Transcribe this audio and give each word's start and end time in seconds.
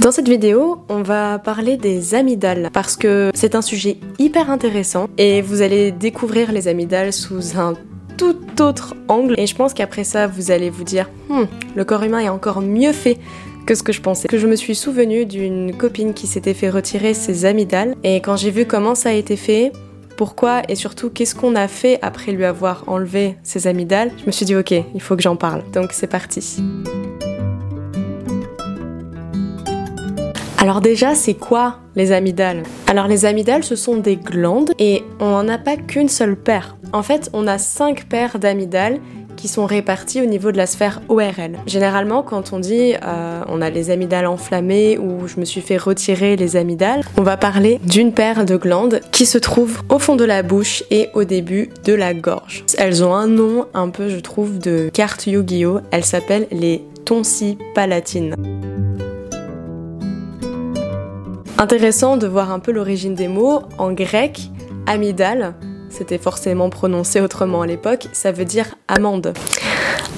Dans 0.00 0.12
cette 0.12 0.28
vidéo, 0.28 0.78
on 0.88 1.02
va 1.02 1.38
parler 1.38 1.76
des 1.76 2.14
amygdales 2.14 2.70
parce 2.72 2.96
que 2.96 3.30
c'est 3.34 3.54
un 3.54 3.62
sujet 3.62 3.96
hyper 4.18 4.50
intéressant 4.50 5.08
et 5.16 5.40
vous 5.40 5.62
allez 5.62 5.90
découvrir 5.90 6.52
les 6.52 6.68
amygdales 6.68 7.12
sous 7.12 7.58
un 7.58 7.74
tout 8.18 8.36
autre 8.60 8.94
angle 9.08 9.34
et 9.38 9.46
je 9.46 9.54
pense 9.54 9.74
qu'après 9.74 10.04
ça, 10.04 10.26
vous 10.26 10.50
allez 10.50 10.70
vous 10.70 10.84
dire 10.84 11.08
hmm, 11.28 11.44
le 11.74 11.84
corps 11.84 12.02
humain 12.02 12.20
est 12.20 12.28
encore 12.28 12.60
mieux 12.60 12.92
fait 12.92 13.18
que 13.66 13.74
ce 13.74 13.82
que 13.82 13.92
je 13.92 14.00
pensais. 14.00 14.28
Que 14.28 14.38
je 14.38 14.46
me 14.46 14.54
suis 14.56 14.74
souvenu 14.74 15.24
d'une 15.24 15.74
copine 15.74 16.14
qui 16.14 16.26
s'était 16.26 16.54
fait 16.54 16.70
retirer 16.70 17.14
ses 17.14 17.44
amygdales 17.44 17.94
et 18.04 18.16
quand 18.16 18.36
j'ai 18.36 18.50
vu 18.50 18.66
comment 18.66 18.94
ça 18.94 19.08
a 19.08 19.12
été 19.12 19.36
fait, 19.36 19.72
pourquoi 20.16 20.62
et 20.68 20.74
surtout 20.74 21.10
qu'est-ce 21.10 21.34
qu'on 21.34 21.54
a 21.54 21.68
fait 21.68 21.98
après 22.02 22.32
lui 22.32 22.44
avoir 22.44 22.84
enlevé 22.86 23.36
ses 23.42 23.66
amygdales, 23.66 24.12
je 24.18 24.26
me 24.26 24.30
suis 24.30 24.46
dit 24.46 24.56
ok, 24.56 24.72
il 24.72 25.00
faut 25.00 25.16
que 25.16 25.22
j'en 25.22 25.36
parle. 25.36 25.62
Donc 25.72 25.92
c'est 25.92 26.06
parti. 26.06 26.62
Alors 30.58 30.80
déjà, 30.80 31.14
c'est 31.14 31.34
quoi 31.34 31.76
les 31.96 32.12
amygdales? 32.12 32.62
Alors 32.86 33.08
les 33.08 33.24
amygdales, 33.24 33.62
ce 33.62 33.76
sont 33.76 33.96
des 33.96 34.16
glandes 34.16 34.72
et 34.78 35.04
on 35.20 35.30
n'en 35.30 35.48
a 35.48 35.58
pas 35.58 35.76
qu'une 35.76 36.08
seule 36.08 36.36
paire. 36.36 36.76
En 36.92 37.02
fait, 37.02 37.30
on 37.32 37.46
a 37.46 37.58
cinq 37.58 38.06
paires 38.08 38.38
d'amygdales 38.38 38.98
qui 39.36 39.48
sont 39.48 39.66
réparties 39.66 40.22
au 40.22 40.24
niveau 40.24 40.50
de 40.50 40.56
la 40.56 40.66
sphère 40.66 41.02
ORL. 41.08 41.58
Généralement, 41.66 42.22
quand 42.22 42.54
on 42.54 42.58
dit 42.58 42.94
euh, 43.04 43.42
on 43.48 43.60
a 43.60 43.68
les 43.68 43.90
amygdales 43.90 44.26
enflammées 44.26 44.96
ou 44.98 45.28
je 45.28 45.38
me 45.38 45.44
suis 45.44 45.60
fait 45.60 45.76
retirer 45.76 46.36
les 46.36 46.56
amygdales, 46.56 47.02
on 47.18 47.22
va 47.22 47.36
parler 47.36 47.78
d'une 47.84 48.12
paire 48.12 48.46
de 48.46 48.56
glandes 48.56 49.00
qui 49.12 49.26
se 49.26 49.36
trouvent 49.36 49.82
au 49.90 49.98
fond 49.98 50.16
de 50.16 50.24
la 50.24 50.42
bouche 50.42 50.82
et 50.90 51.10
au 51.12 51.24
début 51.24 51.68
de 51.84 51.92
la 51.92 52.14
gorge. 52.14 52.64
Elles 52.78 53.04
ont 53.04 53.14
un 53.14 53.26
nom 53.26 53.66
un 53.74 53.90
peu, 53.90 54.08
je 54.08 54.20
trouve, 54.20 54.58
de 54.58 54.88
carte 54.92 55.26
Yu-Gi-Oh! 55.26 55.80
Elles 55.90 56.04
s'appellent 56.04 56.48
les 56.50 56.82
tonsilles 57.04 57.58
palatines. 57.74 58.34
Intéressant 61.58 62.18
de 62.18 62.26
voir 62.26 62.52
un 62.52 62.58
peu 62.58 62.70
l'origine 62.70 63.14
des 63.14 63.28
mots. 63.28 63.62
En 63.78 63.92
grec, 63.92 64.50
amygdale, 64.86 65.54
c'était 65.88 66.18
forcément 66.18 66.68
prononcé 66.68 67.22
autrement 67.22 67.62
à 67.62 67.66
l'époque, 67.66 68.08
ça 68.12 68.30
veut 68.30 68.44
dire 68.44 68.74
amande. 68.88 69.32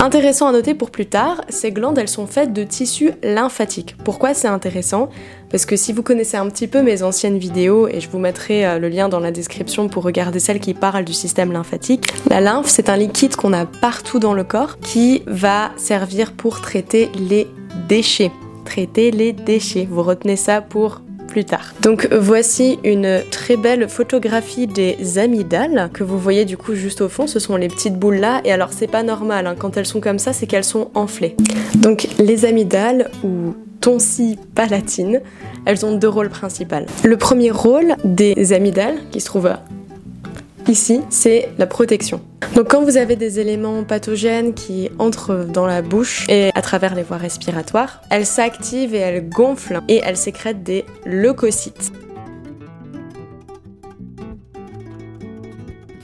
Intéressant 0.00 0.48
à 0.48 0.52
noter 0.52 0.74
pour 0.74 0.90
plus 0.90 1.06
tard, 1.06 1.40
ces 1.48 1.70
glandes 1.70 1.96
elles 1.96 2.08
sont 2.08 2.26
faites 2.26 2.52
de 2.52 2.64
tissu 2.64 3.12
lymphatique. 3.22 3.96
Pourquoi 4.04 4.34
c'est 4.34 4.48
intéressant? 4.48 5.10
Parce 5.48 5.64
que 5.64 5.76
si 5.76 5.92
vous 5.92 6.02
connaissez 6.02 6.36
un 6.36 6.48
petit 6.48 6.66
peu 6.66 6.82
mes 6.82 7.04
anciennes 7.04 7.38
vidéos, 7.38 7.86
et 7.86 8.00
je 8.00 8.08
vous 8.08 8.18
mettrai 8.18 8.66
euh, 8.66 8.78
le 8.80 8.88
lien 8.88 9.08
dans 9.08 9.20
la 9.20 9.30
description 9.30 9.88
pour 9.88 10.02
regarder 10.02 10.40
celles 10.40 10.60
qui 10.60 10.74
parlent 10.74 11.04
du 11.04 11.12
système 11.12 11.52
lymphatique, 11.52 12.12
la 12.28 12.40
lymphe 12.40 12.66
c'est 12.68 12.88
un 12.88 12.96
liquide 12.96 13.36
qu'on 13.36 13.52
a 13.52 13.64
partout 13.64 14.18
dans 14.18 14.34
le 14.34 14.42
corps 14.42 14.78
qui 14.80 15.22
va 15.28 15.70
servir 15.76 16.32
pour 16.32 16.60
traiter 16.60 17.10
les 17.14 17.46
déchets. 17.88 18.32
Traiter 18.64 19.12
les 19.12 19.32
déchets. 19.32 19.86
Vous 19.88 20.02
retenez 20.02 20.36
ça 20.36 20.60
pour 20.60 21.00
plus 21.28 21.44
tard. 21.44 21.74
Donc 21.82 22.08
voici 22.12 22.78
une 22.82 23.22
très 23.30 23.56
belle 23.56 23.88
photographie 23.88 24.66
des 24.66 25.18
amygdales 25.18 25.90
que 25.92 26.02
vous 26.02 26.18
voyez 26.18 26.44
du 26.44 26.56
coup 26.56 26.74
juste 26.74 27.00
au 27.00 27.08
fond. 27.08 27.26
Ce 27.26 27.38
sont 27.38 27.56
les 27.56 27.68
petites 27.68 27.94
boules 27.94 28.16
là. 28.16 28.40
Et 28.44 28.50
alors 28.50 28.72
c'est 28.72 28.88
pas 28.88 29.04
normal, 29.04 29.46
hein. 29.46 29.54
quand 29.56 29.76
elles 29.76 29.86
sont 29.86 30.00
comme 30.00 30.18
ça, 30.18 30.32
c'est 30.32 30.46
qu'elles 30.46 30.64
sont 30.64 30.90
enflées. 30.94 31.36
Donc 31.76 32.08
les 32.18 32.44
amygdales 32.44 33.10
ou 33.22 33.54
tonsilles 33.80 34.38
palatines, 34.54 35.20
elles 35.64 35.86
ont 35.86 35.96
deux 35.96 36.08
rôles 36.08 36.30
principaux. 36.30 36.76
Le 37.04 37.16
premier 37.16 37.50
rôle 37.50 37.94
des 38.04 38.52
amygdales, 38.52 38.96
qui 39.10 39.20
se 39.20 39.26
trouve 39.26 39.50
ici, 40.68 41.00
c'est 41.10 41.50
la 41.58 41.66
protection. 41.66 42.20
Donc 42.54 42.70
quand 42.70 42.82
vous 42.82 42.96
avez 42.96 43.16
des 43.16 43.38
éléments 43.38 43.84
pathogènes 43.84 44.54
qui 44.54 44.90
entrent 44.98 45.46
dans 45.46 45.66
la 45.66 45.82
bouche 45.82 46.26
et 46.28 46.50
à 46.54 46.62
travers 46.62 46.94
les 46.94 47.02
voies 47.02 47.16
respiratoires, 47.16 48.02
elles 48.10 48.26
s'activent 48.26 48.94
et 48.94 48.98
elles 48.98 49.28
gonflent 49.28 49.80
et 49.88 50.00
elles 50.04 50.16
sécrètent 50.16 50.62
des 50.62 50.84
leucocytes. 51.04 51.92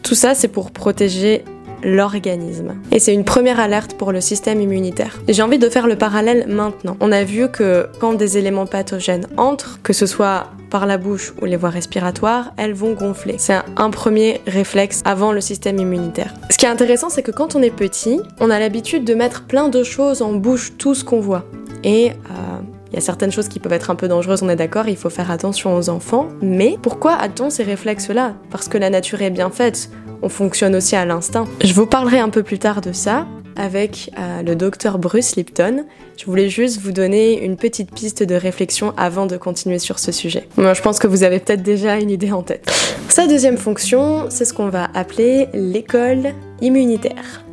Tout 0.03 0.15
ça, 0.15 0.35
c'est 0.35 0.49
pour 0.49 0.71
protéger 0.71 1.45
l'organisme. 1.83 2.75
Et 2.93 2.99
c'est 2.99 3.13
une 3.13 3.25
première 3.25 3.61
alerte 3.61 3.95
pour 3.95 4.13
le 4.13 4.21
système 4.21 4.61
immunitaire. 4.61 5.19
J'ai 5.29 5.43
envie 5.43 5.59
de 5.59 5.69
faire 5.69 5.87
le 5.87 5.97
parallèle 5.97 6.47
maintenant. 6.49 6.97
On 7.01 7.13
a 7.13 7.25
vu 7.25 7.49
que 7.49 7.89
quand 8.01 8.15
des 8.15 8.39
éléments 8.39 8.67
pathogènes 8.67 9.27
entrent, 9.37 9.81
que 9.83 9.93
ce 9.93 10.07
soit 10.07 10.51
par 10.75 10.87
la 10.87 10.99
bouche 10.99 11.35
ou 11.41 11.45
les 11.45 11.55
voies 11.55 11.71
respiratoires, 11.71 12.53
elles 12.57 12.75
vont 12.75 12.95
gonfler. 12.95 13.37
C'est 13.39 13.55
un, 13.77 13.91
premier 13.91 14.41
réflexe 14.45 15.03
avant 15.05 15.31
le 15.31 15.41
système 15.41 15.79
immunitaire. 15.79 16.35
Ce 16.51 16.59
qui 16.59 16.67
est 16.67 16.69
intéressant, 16.69 17.11
c'est 17.11 17.23
que 17.23 17.31
quand 17.31 17.55
on 17.55 17.63
est 17.63 17.71
petit, 17.71 18.19
on 18.41 18.51
a 18.51 18.59
l'habitude 18.59 19.05
de 19.05 19.15
mettre 19.15 19.45
plein 19.45 19.69
de 19.69 19.85
choses 19.85 20.21
en 20.21 20.33
bouche, 20.33 20.73
tout 20.77 20.97
ce 20.97 21.05
qu'on 21.05 21.21
voit. 21.21 21.45
Et 21.85 22.11
euh, 22.11 22.13
il 22.89 22.95
y 22.95 22.99
a 22.99 23.01
certaines 23.01 23.31
choses 23.31 23.47
qui 23.47 23.61
peuvent 23.61 23.73
être 23.73 23.89
un 23.93 23.95
peu 23.95 24.09
dangereuses, 24.09 24.43
on 24.43 24.49
est 24.49 24.57
d'accord, 24.57 24.89
il 24.89 24.97
faut 24.97 25.11
faire 25.11 25.31
attention 25.31 25.77
aux 25.77 25.91
enfants. 25.91 26.27
Mais 26.43 26.77
pourquoi 26.83 27.13
a-t-on 27.13 27.51
ces 27.51 27.63
réflexes-là? 27.63 28.35
Parce 28.51 28.67
que 28.67 28.77
la 28.77 28.91
nature 28.91 29.23
est 29.23 29.31
bien 29.31 29.51
faite 29.51 29.91
on 30.25 30.29
fonctionne 30.31 30.75
aussi 30.75 30.97
à 30.97 31.05
l'instinct. 31.05 31.47
Je 31.63 31.75
vous 31.75 31.87
parlerai 31.87 32.19
un 32.19 32.31
peu 32.31 32.43
plus 32.43 32.59
tard 32.59 32.81
de 32.81 32.93
ça 32.93 33.27
avec 33.57 34.11
euh, 34.19 34.43
le 34.43 34.57
docteur 34.57 34.99
Bruce 34.99 35.37
Lipton. 35.37 35.85
Je 36.17 36.27
voulais 36.27 36.49
juste 36.49 36.81
vous 36.81 36.93
donner 36.93 37.45
une 37.45 37.57
petite 37.57 37.93
piste 37.93 38.23
de 38.23 38.35
réflexion 38.35 38.95
avant 38.97 39.27
de 39.27 39.37
continuer 39.37 39.79
sur 39.79 39.99
ce 39.99 40.13
sujet. 40.13 40.47
Moi, 40.57 40.75
je 40.75 40.83
pense 40.83 40.99
que 40.99 41.07
vous 41.07 41.23
avez 41.23 41.41
peut-être 41.41 41.63
déjà 41.63 41.97
une 41.97 42.11
idée 42.11 42.33
en 42.33 42.43
tête. 42.43 42.71
Sa 43.09 43.27
deuxième 43.27 43.57
fonction, 43.57 44.27
c'est 44.31 44.45
ce 44.45 44.53
qu'on 44.55 44.69
va 44.69 44.89
appeler 44.95 45.49
l'école 45.53 46.33
immunitaire. 46.61 47.44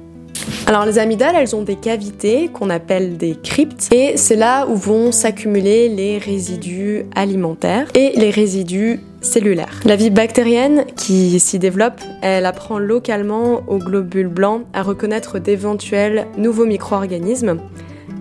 Alors 0.68 0.86
les 0.86 1.00
amygdales, 1.00 1.36
elles 1.36 1.56
ont 1.56 1.64
des 1.64 1.76
cavités 1.76 2.50
qu'on 2.50 2.70
appelle 2.70 3.18
des 3.18 3.36
cryptes 3.36 3.90
et 3.92 4.18
c'est 4.18 4.36
là 4.36 4.68
où 4.68 4.76
vont 4.76 5.12
s'accumuler 5.12 5.90
les 5.90 6.18
résidus 6.18 7.06
alimentaires 7.16 7.88
et 7.94 8.14
les 8.16 8.30
résidus 8.30 9.00
cellulaires. 9.22 9.80
La 9.86 9.96
vie 9.96 10.10
bactérienne 10.10 10.86
qui 10.96 11.40
s'y 11.40 11.60
développe, 11.60 12.02
elle 12.22 12.46
apprend 12.46 12.80
localement 12.80 13.62
aux 13.68 13.78
globules 13.78 14.28
blancs 14.28 14.64
à 14.74 14.82
reconnaître 14.82 15.40
d'éventuels 15.40 16.28
nouveaux 16.38 16.66
micro-organismes 16.66 17.60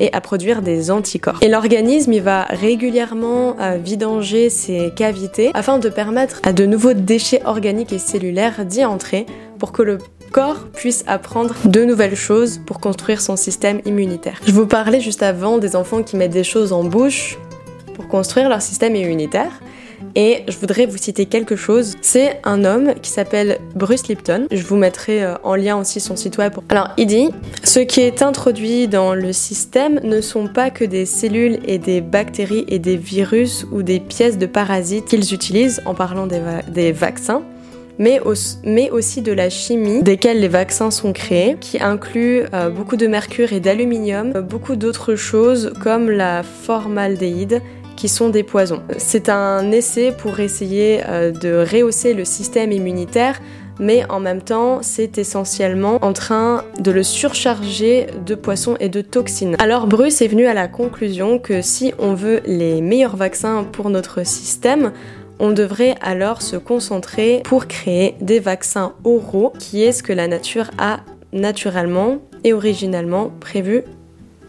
et 0.00 0.12
à 0.12 0.20
produire 0.20 0.62
des 0.62 0.90
anticorps. 0.90 1.38
Et 1.42 1.48
l'organisme, 1.48 2.18
va 2.20 2.42
régulièrement 2.50 3.56
euh, 3.60 3.78
vidanger 3.82 4.50
ces 4.50 4.90
cavités 4.96 5.50
afin 5.54 5.78
de 5.78 5.88
permettre 5.88 6.40
à 6.42 6.52
de 6.52 6.66
nouveaux 6.66 6.92
déchets 6.92 7.42
organiques 7.44 7.92
et 7.92 7.98
cellulaires 7.98 8.64
d'y 8.64 8.84
entrer 8.84 9.26
pour 9.58 9.72
que 9.72 9.82
le 9.82 9.98
corps 10.30 10.68
puisse 10.72 11.04
apprendre 11.06 11.54
de 11.64 11.84
nouvelles 11.84 12.16
choses 12.16 12.60
pour 12.64 12.80
construire 12.80 13.20
son 13.20 13.36
système 13.36 13.80
immunitaire. 13.84 14.40
Je 14.46 14.52
vous 14.52 14.66
parlais 14.66 15.00
juste 15.00 15.22
avant 15.22 15.58
des 15.58 15.76
enfants 15.76 16.02
qui 16.02 16.16
mettent 16.16 16.30
des 16.30 16.44
choses 16.44 16.72
en 16.72 16.84
bouche 16.84 17.38
pour 17.94 18.08
construire 18.08 18.48
leur 18.48 18.62
système 18.62 18.96
immunitaire. 18.96 19.60
Et 20.14 20.44
je 20.48 20.56
voudrais 20.56 20.86
vous 20.86 20.96
citer 20.96 21.26
quelque 21.26 21.56
chose. 21.56 21.94
C'est 22.00 22.40
un 22.44 22.64
homme 22.64 22.94
qui 23.00 23.10
s'appelle 23.10 23.58
Bruce 23.74 24.08
Lipton. 24.08 24.46
Je 24.50 24.62
vous 24.62 24.76
mettrai 24.76 25.22
euh, 25.22 25.34
en 25.44 25.54
lien 25.54 25.76
aussi 25.76 26.00
son 26.00 26.16
site 26.16 26.38
web. 26.38 26.54
Alors, 26.68 26.88
il 26.96 27.06
dit 27.06 27.30
Ce 27.62 27.80
qui 27.80 28.00
est 28.00 28.22
introduit 28.22 28.88
dans 28.88 29.14
le 29.14 29.32
système 29.32 30.00
ne 30.02 30.20
sont 30.20 30.46
pas 30.48 30.70
que 30.70 30.84
des 30.84 31.06
cellules 31.06 31.58
et 31.66 31.78
des 31.78 32.00
bactéries 32.00 32.64
et 32.68 32.78
des 32.78 32.96
virus 32.96 33.66
ou 33.70 33.82
des 33.82 34.00
pièces 34.00 34.38
de 34.38 34.46
parasites 34.46 35.04
qu'ils 35.04 35.34
utilisent 35.34 35.82
en 35.84 35.94
parlant 35.94 36.26
des 36.26 36.92
vaccins 36.92 37.42
mais, 38.00 38.18
aussi 38.90 39.20
de 39.22 39.32
la 39.32 39.50
chimie 39.50 40.02
desquelles 40.02 40.40
les 40.40 40.48
vaccins 40.48 40.90
sont 40.90 41.12
créés, 41.12 41.56
qui 41.60 41.78
inclut 41.80 42.44
euh, 42.54 42.70
beaucoup 42.70 42.96
de 42.96 43.06
mercure 43.06 43.52
et 43.52 43.60
d'aluminium, 43.60 44.32
beaucoup 44.40 44.74
d'autres 44.74 45.14
choses 45.14 45.72
comme 45.82 46.10
la 46.10 46.42
formaldéhyde 46.42 47.60
qui 47.96 48.08
sont 48.08 48.30
des 48.30 48.42
poisons. 48.42 48.80
C'est 48.96 49.28
un 49.28 49.70
essai 49.70 50.12
pour 50.16 50.40
essayer 50.40 51.00
euh, 51.06 51.30
de 51.30 51.66
rehausser 51.70 52.14
le 52.14 52.24
système 52.24 52.72
immunitaire 52.72 53.38
mais 53.80 54.04
en 54.10 54.20
même 54.20 54.42
temps, 54.42 54.80
c'est 54.82 55.16
essentiellement 55.16 55.98
en 56.02 56.12
train 56.12 56.64
de 56.78 56.90
le 56.90 57.02
surcharger 57.02 58.06
de 58.26 58.34
poissons 58.34 58.76
et 58.78 58.90
de 58.90 59.00
toxines. 59.00 59.56
Alors 59.58 59.86
Bruce 59.86 60.20
est 60.20 60.28
venu 60.28 60.46
à 60.46 60.54
la 60.54 60.68
conclusion 60.68 61.38
que 61.38 61.62
si 61.62 61.94
on 61.98 62.12
veut 62.12 62.40
les 62.44 62.82
meilleurs 62.82 63.16
vaccins 63.16 63.64
pour 63.64 63.88
notre 63.88 64.24
système, 64.26 64.92
on 65.40 65.50
devrait 65.50 65.96
alors 66.00 66.42
se 66.42 66.56
concentrer 66.56 67.42
pour 67.44 67.66
créer 67.66 68.14
des 68.20 68.38
vaccins 68.38 68.92
oraux, 69.04 69.52
qui 69.58 69.82
est 69.82 69.92
ce 69.92 70.02
que 70.02 70.12
la 70.12 70.28
nature 70.28 70.70
a 70.78 71.00
naturellement 71.32 72.18
et 72.44 72.52
originalement 72.52 73.30
prévu 73.40 73.82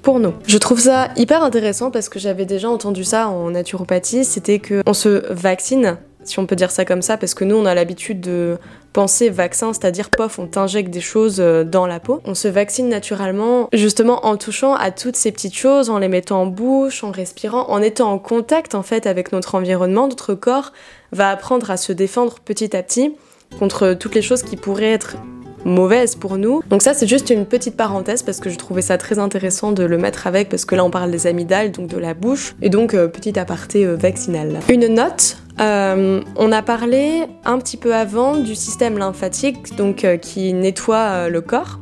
pour 0.01 0.19
nous. 0.19 0.33
Je 0.47 0.57
trouve 0.57 0.79
ça 0.79 1.09
hyper 1.15 1.43
intéressant 1.43 1.91
parce 1.91 2.09
que 2.09 2.19
j'avais 2.19 2.45
déjà 2.45 2.69
entendu 2.69 3.03
ça 3.03 3.29
en 3.29 3.51
naturopathie, 3.51 4.25
c'était 4.25 4.59
que 4.59 4.81
on 4.85 4.93
se 4.93 5.31
vaccine 5.31 5.97
si 6.31 6.39
on 6.39 6.45
peut 6.45 6.55
dire 6.55 6.71
ça 6.71 6.85
comme 6.85 7.01
ça, 7.01 7.17
parce 7.17 7.33
que 7.33 7.43
nous, 7.43 7.55
on 7.55 7.65
a 7.65 7.75
l'habitude 7.75 8.21
de 8.21 8.57
penser 8.93 9.29
vaccin, 9.29 9.73
c'est-à-dire 9.73 10.09
pof, 10.09 10.39
on 10.39 10.47
t'injecte 10.47 10.89
des 10.89 11.01
choses 11.01 11.39
euh, 11.39 11.63
dans 11.63 11.85
la 11.87 11.99
peau. 11.99 12.21
On 12.25 12.35
se 12.35 12.47
vaccine 12.47 12.89
naturellement, 12.89 13.69
justement 13.73 14.25
en 14.25 14.37
touchant 14.37 14.73
à 14.73 14.91
toutes 14.91 15.15
ces 15.15 15.31
petites 15.31 15.55
choses, 15.55 15.89
en 15.89 15.99
les 15.99 16.07
mettant 16.07 16.41
en 16.41 16.45
bouche, 16.45 17.03
en 17.03 17.11
respirant, 17.11 17.69
en 17.69 17.81
étant 17.81 18.11
en 18.11 18.19
contact 18.19 18.75
en 18.75 18.83
fait 18.83 19.07
avec 19.07 19.31
notre 19.31 19.55
environnement. 19.55 20.07
Notre 20.07 20.33
corps 20.33 20.73
va 21.11 21.29
apprendre 21.29 21.69
à 21.71 21.77
se 21.77 21.93
défendre 21.93 22.39
petit 22.39 22.75
à 22.75 22.83
petit 22.83 23.15
contre 23.59 23.93
toutes 23.93 24.15
les 24.15 24.21
choses 24.21 24.43
qui 24.43 24.55
pourraient 24.55 24.91
être 24.91 25.17
mauvaises 25.65 26.15
pour 26.15 26.37
nous. 26.37 26.61
Donc 26.69 26.81
ça 26.81 26.93
c'est 26.93 27.07
juste 27.07 27.29
une 27.29 27.45
petite 27.45 27.75
parenthèse 27.75 28.23
parce 28.23 28.39
que 28.39 28.49
je 28.49 28.57
trouvais 28.57 28.81
ça 28.81 28.97
très 28.97 29.19
intéressant 29.19 29.71
de 29.71 29.83
le 29.83 29.97
mettre 29.97 30.27
avec 30.27 30.49
parce 30.49 30.65
que 30.65 30.75
là 30.75 30.83
on 30.83 30.89
parle 30.89 31.11
des 31.11 31.27
amygdales, 31.27 31.71
donc 31.71 31.87
de 31.87 31.97
la 31.97 32.13
bouche, 32.13 32.55
et 32.61 32.69
donc 32.69 32.93
euh, 32.93 33.07
petit 33.07 33.37
aparté 33.39 33.85
euh, 33.85 33.95
vaccinal. 33.95 34.59
Une 34.69 34.87
note 34.87 35.37
euh, 35.59 36.21
on 36.37 36.51
a 36.51 36.61
parlé 36.61 37.25
un 37.45 37.59
petit 37.59 37.77
peu 37.77 37.93
avant 37.93 38.37
du 38.37 38.55
système 38.55 38.97
lymphatique, 38.97 39.75
donc 39.75 40.07
qui 40.21 40.53
nettoie 40.53 41.29
le 41.29 41.41
corps 41.41 41.79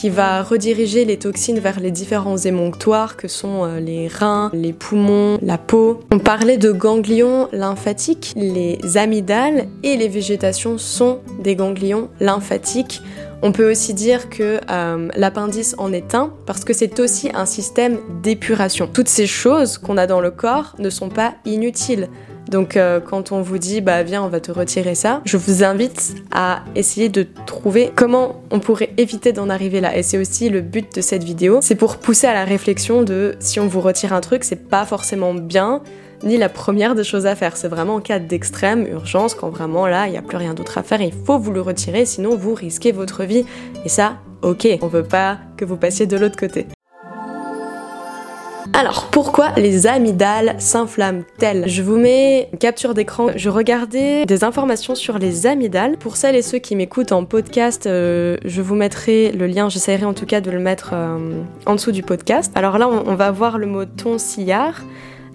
qui 0.00 0.08
va 0.08 0.42
rediriger 0.42 1.04
les 1.04 1.18
toxines 1.18 1.58
vers 1.58 1.78
les 1.78 1.90
différents 1.90 2.38
émonctoires 2.38 3.18
que 3.18 3.28
sont 3.28 3.66
euh, 3.66 3.80
les 3.80 4.08
reins, 4.08 4.50
les 4.54 4.72
poumons, 4.72 5.38
la 5.42 5.58
peau. 5.58 6.00
On 6.10 6.18
parlait 6.18 6.56
de 6.56 6.72
ganglions 6.72 7.50
lymphatiques. 7.52 8.32
Les 8.34 8.78
amygdales 8.96 9.66
et 9.82 9.98
les 9.98 10.08
végétations 10.08 10.78
sont 10.78 11.18
des 11.40 11.54
ganglions 11.54 12.08
lymphatiques. 12.18 13.02
On 13.42 13.52
peut 13.52 13.70
aussi 13.70 13.92
dire 13.92 14.30
que 14.30 14.58
euh, 14.70 15.08
l'appendice 15.16 15.74
en 15.76 15.92
est 15.92 16.14
un 16.14 16.32
parce 16.46 16.64
que 16.64 16.72
c'est 16.72 16.98
aussi 16.98 17.28
un 17.34 17.44
système 17.44 17.98
d'épuration. 18.22 18.88
Toutes 18.90 19.08
ces 19.08 19.26
choses 19.26 19.76
qu'on 19.76 19.98
a 19.98 20.06
dans 20.06 20.20
le 20.20 20.30
corps 20.30 20.76
ne 20.78 20.88
sont 20.88 21.10
pas 21.10 21.34
inutiles. 21.44 22.08
Donc 22.48 22.76
euh, 22.76 23.00
quand 23.00 23.32
on 23.32 23.42
vous 23.42 23.58
dit 23.58 23.80
bah 23.80 24.02
viens 24.02 24.22
on 24.22 24.28
va 24.28 24.40
te 24.40 24.50
retirer 24.50 24.94
ça, 24.94 25.20
je 25.24 25.36
vous 25.36 25.62
invite 25.62 26.14
à 26.32 26.62
essayer 26.74 27.08
de 27.08 27.26
trouver 27.46 27.92
comment 27.94 28.42
on 28.50 28.60
pourrait 28.60 28.92
éviter 28.96 29.32
d'en 29.32 29.48
arriver 29.48 29.80
là. 29.80 29.96
Et 29.96 30.02
c'est 30.02 30.18
aussi 30.18 30.48
le 30.48 30.60
but 30.60 30.96
de 30.96 31.00
cette 31.00 31.24
vidéo, 31.24 31.60
c'est 31.62 31.74
pour 31.74 31.98
pousser 31.98 32.26
à 32.26 32.34
la 32.34 32.44
réflexion 32.44 33.02
de 33.02 33.36
si 33.38 33.60
on 33.60 33.66
vous 33.66 33.80
retire 33.80 34.12
un 34.12 34.20
truc, 34.20 34.44
c'est 34.44 34.68
pas 34.68 34.84
forcément 34.84 35.34
bien 35.34 35.82
ni 36.22 36.36
la 36.36 36.48
première 36.48 36.94
des 36.94 37.04
choses 37.04 37.26
à 37.26 37.34
faire. 37.34 37.56
C'est 37.56 37.68
vraiment 37.68 37.96
en 37.96 38.00
cas 38.00 38.18
d'extrême 38.18 38.86
urgence, 38.86 39.34
quand 39.34 39.48
vraiment 39.48 39.86
là, 39.86 40.06
il 40.06 40.12
n'y 40.12 40.18
a 40.18 40.22
plus 40.22 40.36
rien 40.36 40.54
d'autre 40.54 40.78
à 40.78 40.82
faire, 40.82 41.00
il 41.00 41.12
faut 41.12 41.38
vous 41.38 41.52
le 41.52 41.60
retirer, 41.60 42.04
sinon 42.04 42.36
vous 42.36 42.54
risquez 42.54 42.92
votre 42.92 43.24
vie. 43.24 43.44
Et 43.84 43.88
ça, 43.88 44.18
ok, 44.42 44.66
on 44.82 44.86
veut 44.86 45.04
pas 45.04 45.38
que 45.56 45.64
vous 45.64 45.76
passiez 45.76 46.06
de 46.06 46.16
l'autre 46.16 46.36
côté. 46.36 46.66
Alors, 48.72 49.08
pourquoi 49.10 49.50
les 49.56 49.86
amygdales 49.86 50.54
s'inflamment-elles? 50.58 51.64
Je 51.66 51.82
vous 51.82 51.96
mets 51.96 52.48
une 52.52 52.58
capture 52.58 52.94
d'écran. 52.94 53.28
Je 53.34 53.48
regardais 53.48 54.24
des 54.26 54.44
informations 54.44 54.94
sur 54.94 55.18
les 55.18 55.46
amygdales. 55.46 55.96
Pour 55.96 56.16
celles 56.16 56.36
et 56.36 56.42
ceux 56.42 56.58
qui 56.58 56.76
m'écoutent 56.76 57.12
en 57.12 57.24
podcast, 57.24 57.86
euh, 57.86 58.36
je 58.44 58.62
vous 58.62 58.74
mettrai 58.74 59.32
le 59.32 59.46
lien, 59.46 59.68
j'essaierai 59.68 60.04
en 60.04 60.14
tout 60.14 60.26
cas 60.26 60.40
de 60.40 60.50
le 60.50 60.60
mettre 60.60 60.90
euh, 60.92 61.42
en 61.66 61.74
dessous 61.74 61.92
du 61.92 62.02
podcast. 62.02 62.52
Alors 62.54 62.78
là, 62.78 62.88
on, 62.88 63.14
va 63.14 63.30
voir 63.30 63.58
le 63.58 63.66
mot 63.66 63.84
tonsillard. 63.84 64.82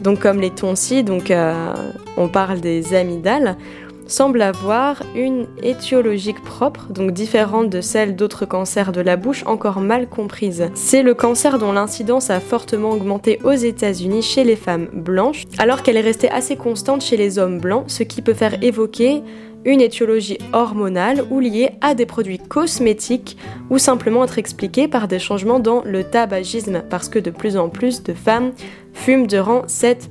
Donc 0.01 0.19
comme 0.19 0.41
les 0.41 0.49
tonsils, 0.49 1.03
donc 1.03 1.31
euh, 1.31 1.73
on 2.17 2.27
parle 2.27 2.59
des 2.59 2.95
amygdales 2.95 3.57
semble 4.07 4.41
avoir 4.41 5.01
une 5.15 5.47
étiologie 5.61 6.33
propre, 6.33 6.87
donc 6.89 7.11
différente 7.11 7.69
de 7.69 7.81
celle 7.81 8.15
d'autres 8.15 8.45
cancers 8.45 8.91
de 8.91 9.01
la 9.01 9.17
bouche 9.17 9.43
encore 9.45 9.81
mal 9.81 10.07
comprises. 10.07 10.69
C'est 10.73 11.03
le 11.03 11.13
cancer 11.13 11.59
dont 11.59 11.71
l'incidence 11.71 12.29
a 12.29 12.39
fortement 12.39 12.91
augmenté 12.91 13.39
aux 13.43 13.51
États-Unis 13.51 14.21
chez 14.21 14.43
les 14.43 14.55
femmes 14.55 14.87
blanches, 14.93 15.45
alors 15.57 15.83
qu'elle 15.83 15.97
est 15.97 16.01
restée 16.01 16.29
assez 16.29 16.55
constante 16.55 17.01
chez 17.01 17.17
les 17.17 17.39
hommes 17.39 17.59
blancs, 17.59 17.85
ce 17.87 18.03
qui 18.03 18.21
peut 18.21 18.33
faire 18.33 18.63
évoquer 18.63 19.21
une 19.65 19.81
étiologie 19.81 20.37
hormonale 20.53 21.25
ou 21.31 21.39
liée 21.39 21.71
à 21.81 21.95
des 21.95 22.05
produits 22.05 22.37
cosmétiques 22.37 23.37
ou 23.69 23.79
simplement 23.79 24.23
être 24.23 24.37
expliquée 24.37 24.87
par 24.87 25.07
des 25.07 25.19
changements 25.19 25.59
dans 25.59 25.81
le 25.83 26.03
tabagisme 26.03 26.83
parce 26.89 27.09
que 27.09 27.19
de 27.19 27.31
plus 27.31 27.57
en 27.57 27.69
plus 27.69 28.03
de 28.03 28.13
femmes 28.13 28.51
fument 28.93 29.25
durant 29.25 29.63
cette 29.67 30.09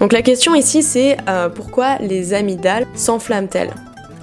Donc 0.00 0.12
la 0.12 0.22
question 0.22 0.54
ici 0.54 0.82
c'est 0.82 1.16
euh, 1.28 1.48
pourquoi 1.48 1.96
les 1.98 2.32
amygdales 2.34 2.86
s'enflamment-elles? 2.94 3.72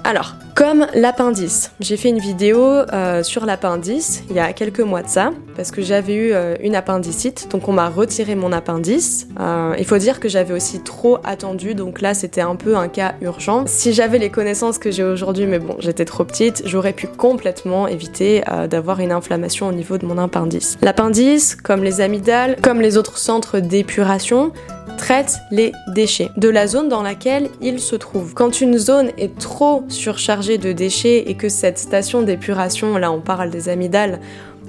Alors, 0.02 0.34
comme 0.54 0.86
l'appendice. 0.94 1.72
J'ai 1.80 1.96
fait 1.96 2.08
une 2.08 2.18
vidéo 2.18 2.58
euh, 2.60 3.22
sur 3.22 3.46
l'appendice 3.46 4.24
il 4.30 4.36
y 4.36 4.40
a 4.40 4.52
quelques 4.52 4.80
mois 4.80 5.02
de 5.02 5.08
ça, 5.08 5.30
parce 5.56 5.70
que 5.70 5.80
j'avais 5.82 6.14
eu 6.14 6.32
euh, 6.32 6.56
une 6.62 6.74
appendicite, 6.74 7.48
donc 7.50 7.68
on 7.68 7.72
m'a 7.72 7.88
retiré 7.88 8.34
mon 8.34 8.52
appendice. 8.52 9.28
Il 9.78 9.84
faut 9.84 9.98
dire 9.98 10.18
que 10.20 10.28
j'avais 10.28 10.52
aussi 10.54 10.80
trop 10.80 11.18
attendu, 11.24 11.74
donc 11.74 12.00
là 12.00 12.14
c'était 12.14 12.40
un 12.40 12.56
peu 12.56 12.76
un 12.76 12.88
cas 12.88 13.14
urgent. 13.20 13.64
Si 13.66 13.92
j'avais 13.92 14.18
les 14.18 14.30
connaissances 14.30 14.78
que 14.78 14.90
j'ai 14.90 15.04
aujourd'hui, 15.04 15.46
mais 15.46 15.58
bon, 15.58 15.76
j'étais 15.78 16.04
trop 16.04 16.24
petite, 16.24 16.62
j'aurais 16.66 16.92
pu 16.92 17.06
complètement 17.06 17.86
éviter 17.86 18.42
d'avoir 18.68 19.00
une 19.00 19.12
inflammation 19.12 19.68
au 19.68 19.72
niveau 19.72 19.96
de 19.98 20.06
mon 20.06 20.18
appendice. 20.18 20.76
L'appendice, 20.82 21.56
comme 21.56 21.82
les 21.84 22.00
amygdales, 22.00 22.56
comme 22.62 22.80
les 22.80 22.96
autres 22.96 23.18
centres 23.18 23.60
d'épuration, 23.60 24.52
traite 24.96 25.40
les 25.50 25.72
déchets 25.88 26.30
de 26.36 26.48
la 26.48 26.66
zone 26.66 26.88
dans 26.88 27.02
laquelle 27.02 27.48
ils 27.60 27.80
se 27.80 27.96
trouvent. 27.96 28.34
Quand 28.34 28.60
une 28.60 28.78
zone 28.78 29.10
est 29.18 29.38
trop 29.38 29.84
surchargée 29.88 30.58
de 30.58 30.72
déchets 30.72 31.30
et 31.30 31.34
que 31.34 31.48
cette 31.48 31.78
station 31.78 32.22
d'épuration, 32.22 32.96
là 32.98 33.10
on 33.10 33.20
parle 33.20 33.50
des 33.50 33.68
amygdales, 33.68 34.20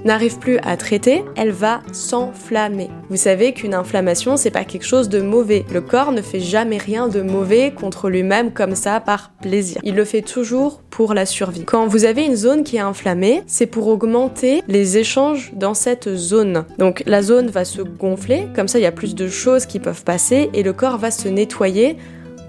n'arrive 0.04 0.38
plus 0.38 0.58
à 0.62 0.76
traiter, 0.76 1.24
elle 1.36 1.52
va 1.52 1.80
s'enflammer. 1.92 2.90
Vous 3.08 3.16
savez 3.16 3.52
qu'une 3.52 3.74
inflammation, 3.74 4.36
c'est 4.36 4.50
pas 4.50 4.64
quelque 4.64 4.86
chose 4.86 5.08
de 5.08 5.20
mauvais. 5.20 5.64
Le 5.72 5.80
corps 5.80 6.12
ne 6.12 6.22
fait 6.22 6.40
jamais 6.40 6.78
rien 6.78 7.08
de 7.08 7.22
mauvais 7.22 7.72
contre 7.72 8.08
lui-même 8.08 8.52
comme 8.52 8.74
ça 8.74 9.00
par 9.00 9.30
plaisir. 9.40 9.80
Il 9.82 9.94
le 9.94 10.04
fait 10.04 10.22
toujours 10.22 10.82
pour 10.90 11.14
la 11.14 11.26
survie. 11.26 11.64
Quand 11.64 11.86
vous 11.86 12.04
avez 12.04 12.24
une 12.24 12.36
zone 12.36 12.64
qui 12.64 12.76
est 12.76 12.80
inflammée, 12.80 13.42
c'est 13.46 13.66
pour 13.66 13.88
augmenter 13.88 14.62
les 14.68 14.98
échanges 14.98 15.52
dans 15.54 15.74
cette 15.74 16.14
zone. 16.14 16.64
Donc 16.78 17.02
la 17.06 17.22
zone 17.22 17.48
va 17.48 17.64
se 17.64 17.82
gonfler, 17.82 18.46
comme 18.54 18.68
ça 18.68 18.78
il 18.78 18.82
y 18.82 18.86
a 18.86 18.92
plus 18.92 19.14
de 19.14 19.28
choses 19.28 19.66
qui 19.66 19.78
peuvent 19.78 20.04
passer 20.04 20.50
et 20.54 20.62
le 20.62 20.72
corps 20.72 20.98
va 20.98 21.10
se 21.10 21.28
nettoyer 21.28 21.96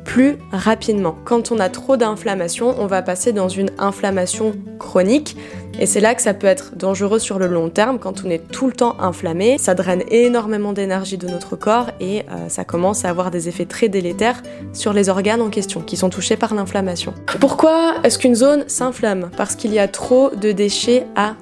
plus 0.05 0.37
rapidement. 0.51 1.15
Quand 1.25 1.51
on 1.51 1.59
a 1.59 1.69
trop 1.69 1.97
d'inflammation, 1.97 2.75
on 2.79 2.87
va 2.87 3.01
passer 3.01 3.33
dans 3.33 3.49
une 3.49 3.71
inflammation 3.77 4.53
chronique. 4.79 5.35
Et 5.79 5.85
c'est 5.87 6.01
là 6.01 6.13
que 6.13 6.21
ça 6.21 6.33
peut 6.33 6.47
être 6.47 6.75
dangereux 6.75 7.17
sur 7.17 7.39
le 7.39 7.47
long 7.47 7.69
terme 7.69 7.97
quand 7.97 8.23
on 8.25 8.29
est 8.29 8.47
tout 8.51 8.67
le 8.67 8.73
temps 8.73 8.95
inflammé. 8.99 9.57
Ça 9.57 9.73
draine 9.73 10.03
énormément 10.09 10.71
d'énergie 10.71 11.17
de 11.17 11.27
notre 11.27 11.55
corps 11.55 11.89
et 11.99 12.19
euh, 12.19 12.47
ça 12.47 12.63
commence 12.63 13.05
à 13.05 13.09
avoir 13.09 13.31
des 13.31 13.49
effets 13.49 13.65
très 13.65 13.89
délétères 13.89 14.43
sur 14.73 14.93
les 14.93 15.09
organes 15.09 15.41
en 15.41 15.49
question 15.49 15.81
qui 15.81 15.97
sont 15.97 16.09
touchés 16.09 16.37
par 16.37 16.53
l'inflammation. 16.53 17.13
Pourquoi 17.39 17.95
est-ce 18.03 18.19
qu'une 18.19 18.35
zone 18.35 18.65
s'inflamme? 18.67 19.31
Parce 19.35 19.55
qu'il 19.55 19.73
y 19.73 19.79
a 19.79 19.87
trop 19.87 20.29
de 20.29 20.51
déchets 20.51 21.07
à 21.15 21.35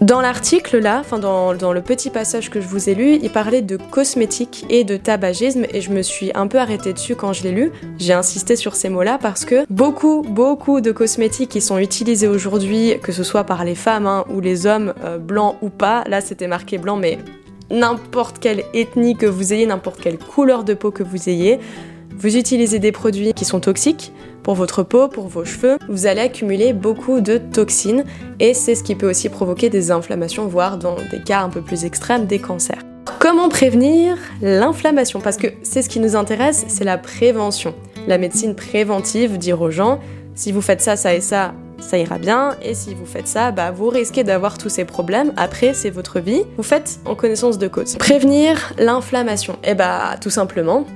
Dans 0.00 0.20
l'article 0.20 0.78
là, 0.78 0.98
enfin 1.00 1.18
dans, 1.18 1.54
dans, 1.54 1.72
le 1.72 1.80
petit 1.80 2.10
passage 2.10 2.50
que 2.50 2.60
je 2.60 2.66
vous 2.66 2.88
ai 2.88 2.94
lu, 2.94 3.18
il 3.22 3.30
parlait 3.30 3.62
de 3.62 3.76
cosmétiques 3.76 4.64
et 4.68 4.84
de 4.84 4.96
tabagisme 4.96 5.64
et 5.72 5.80
je 5.80 5.90
me 5.90 6.02
suis 6.02 6.30
un 6.34 6.46
peu 6.46 6.58
arrêtée 6.58 6.92
dessus 6.92 7.16
quand 7.16 7.32
je 7.32 7.42
l'ai 7.42 7.52
lu. 7.52 7.72
J'ai 7.98 8.12
insisté 8.12 8.56
sur 8.56 8.76
ces 8.76 8.88
mots-là 8.88 9.18
parce 9.20 9.44
que 9.44 9.64
beaucoup, 9.70 10.22
beaucoup 10.22 10.80
de 10.80 10.92
cosmétiques 10.92 11.50
qui 11.50 11.60
sont 11.60 11.78
utilisés 11.78 12.28
aujourd'hui, 12.28 12.94
que 13.02 13.12
ce 13.12 13.24
soit 13.24 13.44
par 13.44 13.64
les 13.64 13.74
femmes 13.74 14.06
hein, 14.06 14.24
ou 14.32 14.40
les 14.40 14.66
hommes, 14.66 14.94
euh, 15.04 15.18
blancs 15.18 15.56
ou 15.62 15.68
pas, 15.68 16.04
là 16.06 16.20
c'était 16.20 16.48
marqué 16.48 16.78
blanc, 16.78 16.96
mais 16.96 17.18
n'importe 17.70 18.38
quelle 18.38 18.64
ethnie 18.74 19.16
que 19.16 19.26
vous 19.26 19.52
ayez, 19.52 19.66
n'importe 19.66 20.00
quelle 20.00 20.18
couleur 20.18 20.64
de 20.64 20.74
peau 20.74 20.90
que 20.90 21.02
vous 21.02 21.28
ayez, 21.28 21.60
vous 22.16 22.36
utilisez 22.36 22.78
des 22.78 22.92
produits 22.92 23.32
qui 23.32 23.44
sont 23.44 23.60
toxiques 23.60 24.12
pour 24.42 24.54
votre 24.54 24.82
peau, 24.82 25.08
pour 25.08 25.28
vos 25.28 25.44
cheveux, 25.44 25.78
vous 25.88 26.06
allez 26.06 26.20
accumuler 26.20 26.72
beaucoup 26.72 27.20
de 27.20 27.38
toxines 27.38 28.04
et 28.38 28.54
c'est 28.54 28.74
ce 28.74 28.82
qui 28.82 28.94
peut 28.94 29.08
aussi 29.08 29.28
provoquer 29.28 29.70
des 29.70 29.90
inflammations, 29.90 30.46
voire 30.46 30.78
dans 30.78 30.96
des 31.10 31.22
cas 31.22 31.42
un 31.42 31.50
peu 31.50 31.60
plus 31.60 31.84
extrêmes, 31.84 32.26
des 32.26 32.38
cancers. 32.38 32.82
Comment 33.18 33.48
prévenir 33.48 34.16
l'inflammation? 34.40 35.20
Parce 35.20 35.36
que 35.36 35.48
c'est 35.62 35.82
ce 35.82 35.88
qui 35.88 36.00
nous 36.00 36.16
intéresse, 36.16 36.64
c'est 36.68 36.84
la 36.84 36.98
prévention. 36.98 37.74
La 38.06 38.18
médecine 38.18 38.54
préventive, 38.54 39.36
dire 39.36 39.60
aux 39.60 39.70
gens, 39.70 40.00
si 40.34 40.52
vous 40.52 40.62
faites 40.62 40.80
ça, 40.80 40.96
ça 40.96 41.14
et 41.14 41.20
ça, 41.20 41.52
ça 41.78 41.98
ira 41.98 42.18
bien. 42.18 42.56
Et 42.62 42.74
si 42.74 42.94
vous 42.94 43.06
faites 43.06 43.28
ça, 43.28 43.50
bah, 43.50 43.72
vous 43.72 43.88
risquez 43.88 44.24
d'avoir 44.24 44.56
tous 44.56 44.70
ces 44.70 44.84
problèmes. 44.84 45.32
Après, 45.36 45.74
c'est 45.74 45.90
votre 45.90 46.20
vie. 46.20 46.44
Vous 46.56 46.62
faites 46.62 47.00
en 47.04 47.14
connaissance 47.14 47.58
de 47.58 47.68
cause. 47.68 47.96
Prévenir 47.96 48.72
l'inflammation. 48.78 49.58
Eh 49.64 49.74
bah, 49.74 50.16
tout 50.20 50.30
simplement, 50.30 50.86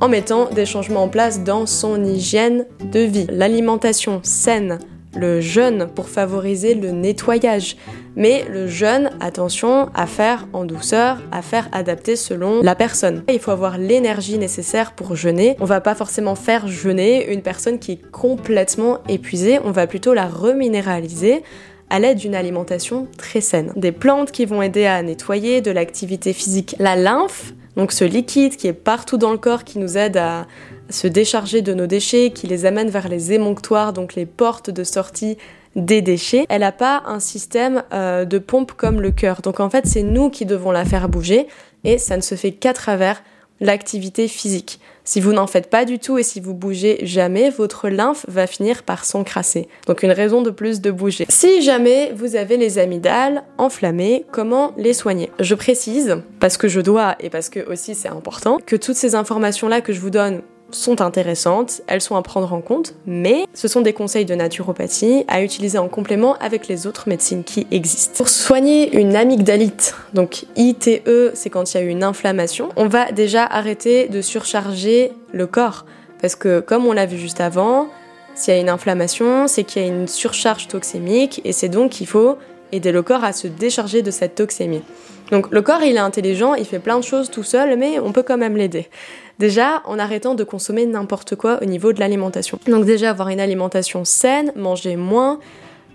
en 0.00 0.08
mettant 0.08 0.50
des 0.50 0.66
changements 0.66 1.04
en 1.04 1.08
place 1.08 1.42
dans 1.42 1.66
son 1.66 2.04
hygiène 2.04 2.66
de 2.92 3.00
vie. 3.00 3.26
L'alimentation 3.30 4.20
saine, 4.22 4.78
le 5.16 5.40
jeûne 5.40 5.88
pour 5.94 6.08
favoriser 6.08 6.74
le 6.74 6.90
nettoyage. 6.90 7.76
Mais 8.16 8.44
le 8.50 8.66
jeûne, 8.66 9.10
attention, 9.20 9.90
à 9.94 10.06
faire 10.06 10.46
en 10.52 10.64
douceur, 10.64 11.22
à 11.32 11.42
faire 11.42 11.68
adapter 11.72 12.16
selon 12.16 12.62
la 12.62 12.74
personne. 12.74 13.22
Il 13.28 13.40
faut 13.40 13.50
avoir 13.50 13.78
l'énergie 13.78 14.38
nécessaire 14.38 14.92
pour 14.92 15.16
jeûner. 15.16 15.56
On 15.60 15.66
va 15.66 15.80
pas 15.80 15.94
forcément 15.94 16.34
faire 16.34 16.66
jeûner 16.66 17.30
une 17.32 17.42
personne 17.42 17.78
qui 17.78 17.92
est 17.92 18.10
complètement 18.10 18.98
épuisée, 19.08 19.58
on 19.64 19.70
va 19.70 19.86
plutôt 19.86 20.14
la 20.14 20.26
reminéraliser 20.26 21.42
à 21.88 22.00
l'aide 22.00 22.18
d'une 22.18 22.34
alimentation 22.34 23.06
très 23.16 23.40
saine. 23.40 23.72
Des 23.76 23.92
plantes 23.92 24.32
qui 24.32 24.44
vont 24.44 24.60
aider 24.60 24.86
à 24.86 25.00
nettoyer, 25.02 25.60
de 25.60 25.70
l'activité 25.70 26.32
physique, 26.32 26.74
la 26.78 26.96
lymphe, 26.96 27.52
donc 27.76 27.92
ce 27.92 28.04
liquide 28.04 28.56
qui 28.56 28.66
est 28.66 28.72
partout 28.72 29.18
dans 29.18 29.32
le 29.32 29.38
corps, 29.38 29.64
qui 29.64 29.78
nous 29.78 29.96
aide 29.98 30.16
à 30.16 30.46
se 30.90 31.06
décharger 31.06 31.62
de 31.62 31.74
nos 31.74 31.86
déchets, 31.86 32.30
qui 32.30 32.46
les 32.46 32.64
amène 32.64 32.88
vers 32.88 33.08
les 33.08 33.32
émonctoires, 33.32 33.92
donc 33.92 34.14
les 34.14 34.26
portes 34.26 34.70
de 34.70 34.84
sortie 34.84 35.36
des 35.76 36.00
déchets, 36.00 36.46
elle 36.48 36.62
n'a 36.62 36.72
pas 36.72 37.02
un 37.06 37.20
système 37.20 37.82
euh, 37.92 38.24
de 38.24 38.38
pompe 38.38 38.72
comme 38.72 39.00
le 39.00 39.10
cœur. 39.10 39.42
Donc 39.42 39.60
en 39.60 39.68
fait, 39.68 39.86
c'est 39.86 40.02
nous 40.02 40.30
qui 40.30 40.46
devons 40.46 40.70
la 40.70 40.86
faire 40.86 41.08
bouger 41.08 41.46
et 41.84 41.98
ça 41.98 42.16
ne 42.16 42.22
se 42.22 42.34
fait 42.34 42.52
qu'à 42.52 42.72
travers 42.72 43.22
l'activité 43.60 44.28
physique. 44.28 44.80
Si 45.04 45.20
vous 45.20 45.32
n'en 45.32 45.46
faites 45.46 45.70
pas 45.70 45.84
du 45.84 45.98
tout 46.00 46.18
et 46.18 46.24
si 46.24 46.40
vous 46.40 46.52
bougez 46.52 46.98
jamais, 47.06 47.50
votre 47.50 47.88
lymphe 47.88 48.26
va 48.28 48.46
finir 48.46 48.82
par 48.82 49.04
s'encrasser. 49.04 49.68
Donc 49.86 50.02
une 50.02 50.10
raison 50.10 50.42
de 50.42 50.50
plus 50.50 50.80
de 50.80 50.90
bouger. 50.90 51.26
Si 51.28 51.62
jamais 51.62 52.12
vous 52.14 52.34
avez 52.34 52.56
les 52.56 52.78
amygdales 52.78 53.44
enflammées, 53.56 54.24
comment 54.32 54.72
les 54.76 54.92
soigner? 54.92 55.30
Je 55.38 55.54
précise, 55.54 56.16
parce 56.40 56.56
que 56.56 56.66
je 56.66 56.80
dois 56.80 57.14
et 57.20 57.30
parce 57.30 57.48
que 57.48 57.60
aussi 57.70 57.94
c'est 57.94 58.08
important, 58.08 58.58
que 58.66 58.76
toutes 58.76 58.96
ces 58.96 59.14
informations-là 59.14 59.80
que 59.80 59.92
je 59.92 60.00
vous 60.00 60.10
donne 60.10 60.42
sont 60.70 61.00
intéressantes, 61.00 61.82
elles 61.86 62.00
sont 62.00 62.16
à 62.16 62.22
prendre 62.22 62.52
en 62.52 62.60
compte, 62.60 62.94
mais 63.06 63.46
ce 63.54 63.68
sont 63.68 63.80
des 63.80 63.92
conseils 63.92 64.24
de 64.24 64.34
naturopathie 64.34 65.24
à 65.28 65.42
utiliser 65.42 65.78
en 65.78 65.88
complément 65.88 66.36
avec 66.38 66.68
les 66.68 66.86
autres 66.86 67.08
médecines 67.08 67.44
qui 67.44 67.66
existent. 67.70 68.14
Pour 68.16 68.28
soigner 68.28 68.96
une 68.98 69.16
amygdalite, 69.16 69.94
donc 70.12 70.44
ITE, 70.56 71.32
c'est 71.34 71.50
quand 71.50 71.72
il 71.72 71.76
y 71.76 71.80
a 71.80 71.84
une 71.84 72.02
inflammation, 72.02 72.68
on 72.76 72.88
va 72.88 73.12
déjà 73.12 73.44
arrêter 73.44 74.08
de 74.08 74.20
surcharger 74.20 75.12
le 75.32 75.46
corps. 75.46 75.86
Parce 76.20 76.34
que 76.34 76.60
comme 76.60 76.86
on 76.86 76.92
l'a 76.92 77.06
vu 77.06 77.18
juste 77.18 77.40
avant, 77.40 77.88
s'il 78.34 78.54
y 78.54 78.56
a 78.56 78.60
une 78.60 78.68
inflammation, 78.68 79.48
c'est 79.48 79.64
qu'il 79.64 79.82
y 79.82 79.84
a 79.84 79.88
une 79.88 80.08
surcharge 80.08 80.68
toxémique 80.68 81.40
et 81.44 81.52
c'est 81.52 81.68
donc 81.68 81.92
qu'il 81.92 82.06
faut 82.06 82.36
aider 82.72 82.92
le 82.92 83.02
corps 83.02 83.24
à 83.24 83.32
se 83.32 83.46
décharger 83.46 84.02
de 84.02 84.10
cette 84.10 84.34
toxémie. 84.34 84.82
Donc 85.30 85.50
le 85.50 85.62
corps, 85.62 85.82
il 85.82 85.96
est 85.96 86.00
intelligent, 86.00 86.54
il 86.54 86.64
fait 86.64 86.78
plein 86.78 86.98
de 86.98 87.04
choses 87.04 87.30
tout 87.30 87.42
seul, 87.42 87.76
mais 87.76 87.98
on 87.98 88.12
peut 88.12 88.22
quand 88.22 88.36
même 88.36 88.56
l'aider. 88.56 88.88
Déjà, 89.38 89.82
en 89.84 89.98
arrêtant 89.98 90.34
de 90.34 90.44
consommer 90.44 90.86
n'importe 90.86 91.36
quoi 91.36 91.58
au 91.62 91.66
niveau 91.66 91.92
de 91.92 92.00
l'alimentation. 92.00 92.58
Donc 92.66 92.86
déjà, 92.86 93.10
avoir 93.10 93.28
une 93.28 93.40
alimentation 93.40 94.04
saine, 94.04 94.52
manger 94.56 94.96
moins. 94.96 95.40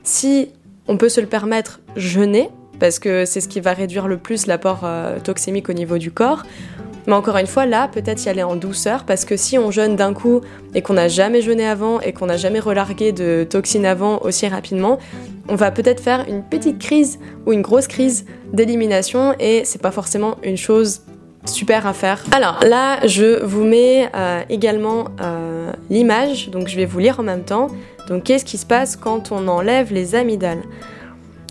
Si 0.03 0.49
on 0.87 0.97
peut 0.97 1.09
se 1.09 1.21
le 1.21 1.27
permettre, 1.27 1.79
jeûner, 1.95 2.49
parce 2.79 2.99
que 2.99 3.25
c'est 3.25 3.41
ce 3.41 3.47
qui 3.47 3.59
va 3.59 3.73
réduire 3.73 4.07
le 4.07 4.17
plus 4.17 4.45
l'apport 4.45 4.81
euh, 4.83 5.19
toxémique 5.19 5.69
au 5.69 5.73
niveau 5.73 5.97
du 5.97 6.11
corps. 6.11 6.43
Mais 7.07 7.13
encore 7.13 7.37
une 7.37 7.47
fois, 7.47 7.65
là, 7.65 7.87
peut-être 7.87 8.23
y 8.25 8.29
aller 8.29 8.43
en 8.43 8.55
douceur, 8.55 9.05
parce 9.05 9.25
que 9.25 9.35
si 9.35 9.57
on 9.57 9.71
jeûne 9.71 9.95
d'un 9.95 10.13
coup 10.13 10.41
et 10.75 10.83
qu'on 10.83 10.93
n'a 10.93 11.07
jamais 11.07 11.41
jeûné 11.41 11.65
avant 11.65 11.99
et 11.99 12.13
qu'on 12.13 12.27
n'a 12.27 12.37
jamais 12.37 12.59
relargué 12.59 13.11
de 13.11 13.45
toxines 13.49 13.87
avant 13.87 14.19
aussi 14.19 14.47
rapidement, 14.47 14.99
on 15.47 15.55
va 15.55 15.71
peut-être 15.71 15.99
faire 15.99 16.25
une 16.27 16.43
petite 16.43 16.77
crise 16.77 17.19
ou 17.47 17.53
une 17.53 17.63
grosse 17.63 17.87
crise 17.87 18.25
d'élimination 18.53 19.33
et 19.39 19.63
c'est 19.65 19.81
pas 19.81 19.91
forcément 19.91 20.37
une 20.43 20.57
chose 20.57 21.01
super 21.45 21.87
à 21.87 21.93
faire. 21.93 22.23
Alors 22.31 22.59
là, 22.67 23.05
je 23.05 23.43
vous 23.43 23.63
mets 23.63 24.09
euh, 24.15 24.41
également 24.49 25.05
euh, 25.21 25.71
l'image, 25.89 26.49
donc 26.49 26.67
je 26.67 26.75
vais 26.75 26.85
vous 26.85 26.99
lire 26.99 27.19
en 27.19 27.23
même 27.23 27.43
temps. 27.43 27.67
Donc 28.07 28.23
qu'est-ce 28.23 28.45
qui 28.45 28.57
se 28.57 28.65
passe 28.65 28.95
quand 28.95 29.31
on 29.31 29.47
enlève 29.47 29.93
les 29.93 30.15
amygdales? 30.15 30.61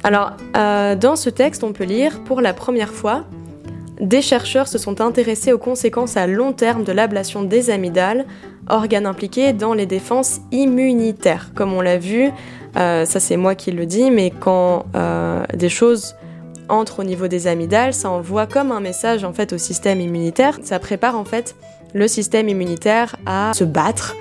Alors 0.02 0.32
euh, 0.56 0.94
dans 0.94 1.16
ce 1.16 1.30
texte, 1.30 1.64
on 1.64 1.72
peut 1.72 1.84
lire 1.84 2.20
pour 2.24 2.40
la 2.40 2.54
première 2.54 2.90
fois, 2.90 3.24
des 4.00 4.22
chercheurs 4.22 4.66
se 4.66 4.78
sont 4.78 5.00
intéressés 5.00 5.52
aux 5.52 5.58
conséquences 5.58 6.16
à 6.16 6.26
long 6.26 6.52
terme 6.52 6.84
de 6.84 6.92
l'ablation 6.92 7.42
des 7.42 7.68
amygdales, 7.68 8.24
organes 8.68 9.06
impliqués 9.06 9.52
dans 9.52 9.74
les 9.74 9.84
défenses 9.84 10.40
immunitaires. 10.52 11.50
Comme 11.54 11.74
on 11.74 11.82
l'a 11.82 11.98
vu, 11.98 12.30
ça 12.74 13.04
c'est 13.04 13.36
moi 13.36 13.54
qui 13.54 13.72
le 13.72 13.84
dis, 13.84 14.10
mais 14.10 14.30
quand 14.30 14.86
des 15.52 15.68
choses 15.68 16.14
entre 16.70 17.00
au 17.00 17.04
niveau 17.04 17.28
des 17.28 17.46
amygdales, 17.46 17.94
ça 17.94 18.10
envoie 18.10 18.46
comme 18.46 18.72
un 18.72 18.80
message 18.80 19.24
en 19.24 19.32
fait 19.32 19.52
au 19.52 19.58
système 19.58 20.00
immunitaire. 20.00 20.58
Ça 20.62 20.78
prépare 20.78 21.18
en 21.18 21.24
fait 21.24 21.54
le 21.94 22.08
système 22.08 22.48
immunitaire 22.48 23.16
à 23.26 23.52
se 23.54 23.64
battre 23.64 24.14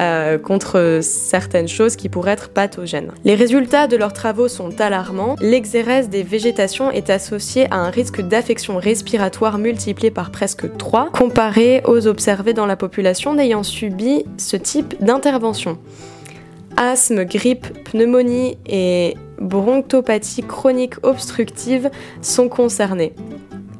euh, 0.00 0.38
contre 0.38 1.00
certaines 1.02 1.68
choses 1.68 1.96
qui 1.96 2.08
pourraient 2.08 2.32
être 2.32 2.50
pathogènes. 2.50 3.12
Les 3.24 3.34
résultats 3.34 3.86
de 3.86 3.96
leurs 3.96 4.12
travaux 4.12 4.48
sont 4.48 4.80
alarmants. 4.80 5.36
L'exérèse 5.40 6.08
des 6.08 6.22
végétations 6.22 6.90
est 6.90 7.10
associée 7.10 7.66
à 7.70 7.76
un 7.76 7.90
risque 7.90 8.20
d'affection 8.20 8.76
respiratoire 8.76 9.58
multiplié 9.58 10.10
par 10.10 10.30
presque 10.30 10.76
3 10.76 11.10
comparé 11.12 11.82
aux 11.86 12.06
observés 12.06 12.52
dans 12.52 12.66
la 12.66 12.76
population 12.76 13.34
n'ayant 13.34 13.62
subi 13.62 14.24
ce 14.36 14.56
type 14.56 15.02
d'intervention. 15.02 15.78
Asthme, 16.76 17.24
grippe, 17.24 17.66
pneumonie 17.84 18.58
et 18.66 19.16
bronchopathie 19.40 20.42
chronique 20.42 20.94
obstructive 21.02 21.90
sont 22.22 22.48
concernés. 22.48 23.12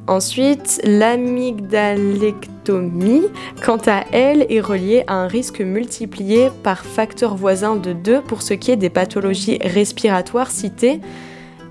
Ensuite, 0.07 0.81
l'amygdalectomie, 0.85 3.23
quant 3.63 3.79
à 3.87 4.03
elle, 4.13 4.45
est 4.49 4.61
reliée 4.61 5.03
à 5.07 5.15
un 5.15 5.27
risque 5.27 5.59
multiplié 5.59 6.47
par 6.63 6.85
facteur 6.85 7.35
voisin 7.35 7.75
de 7.75 7.91
2 7.91 8.21
pour 8.21 8.41
ce 8.41 8.53
qui 8.53 8.71
est 8.71 8.77
des 8.77 8.89
pathologies 8.89 9.59
respiratoires 9.61 10.49
citées 10.49 11.01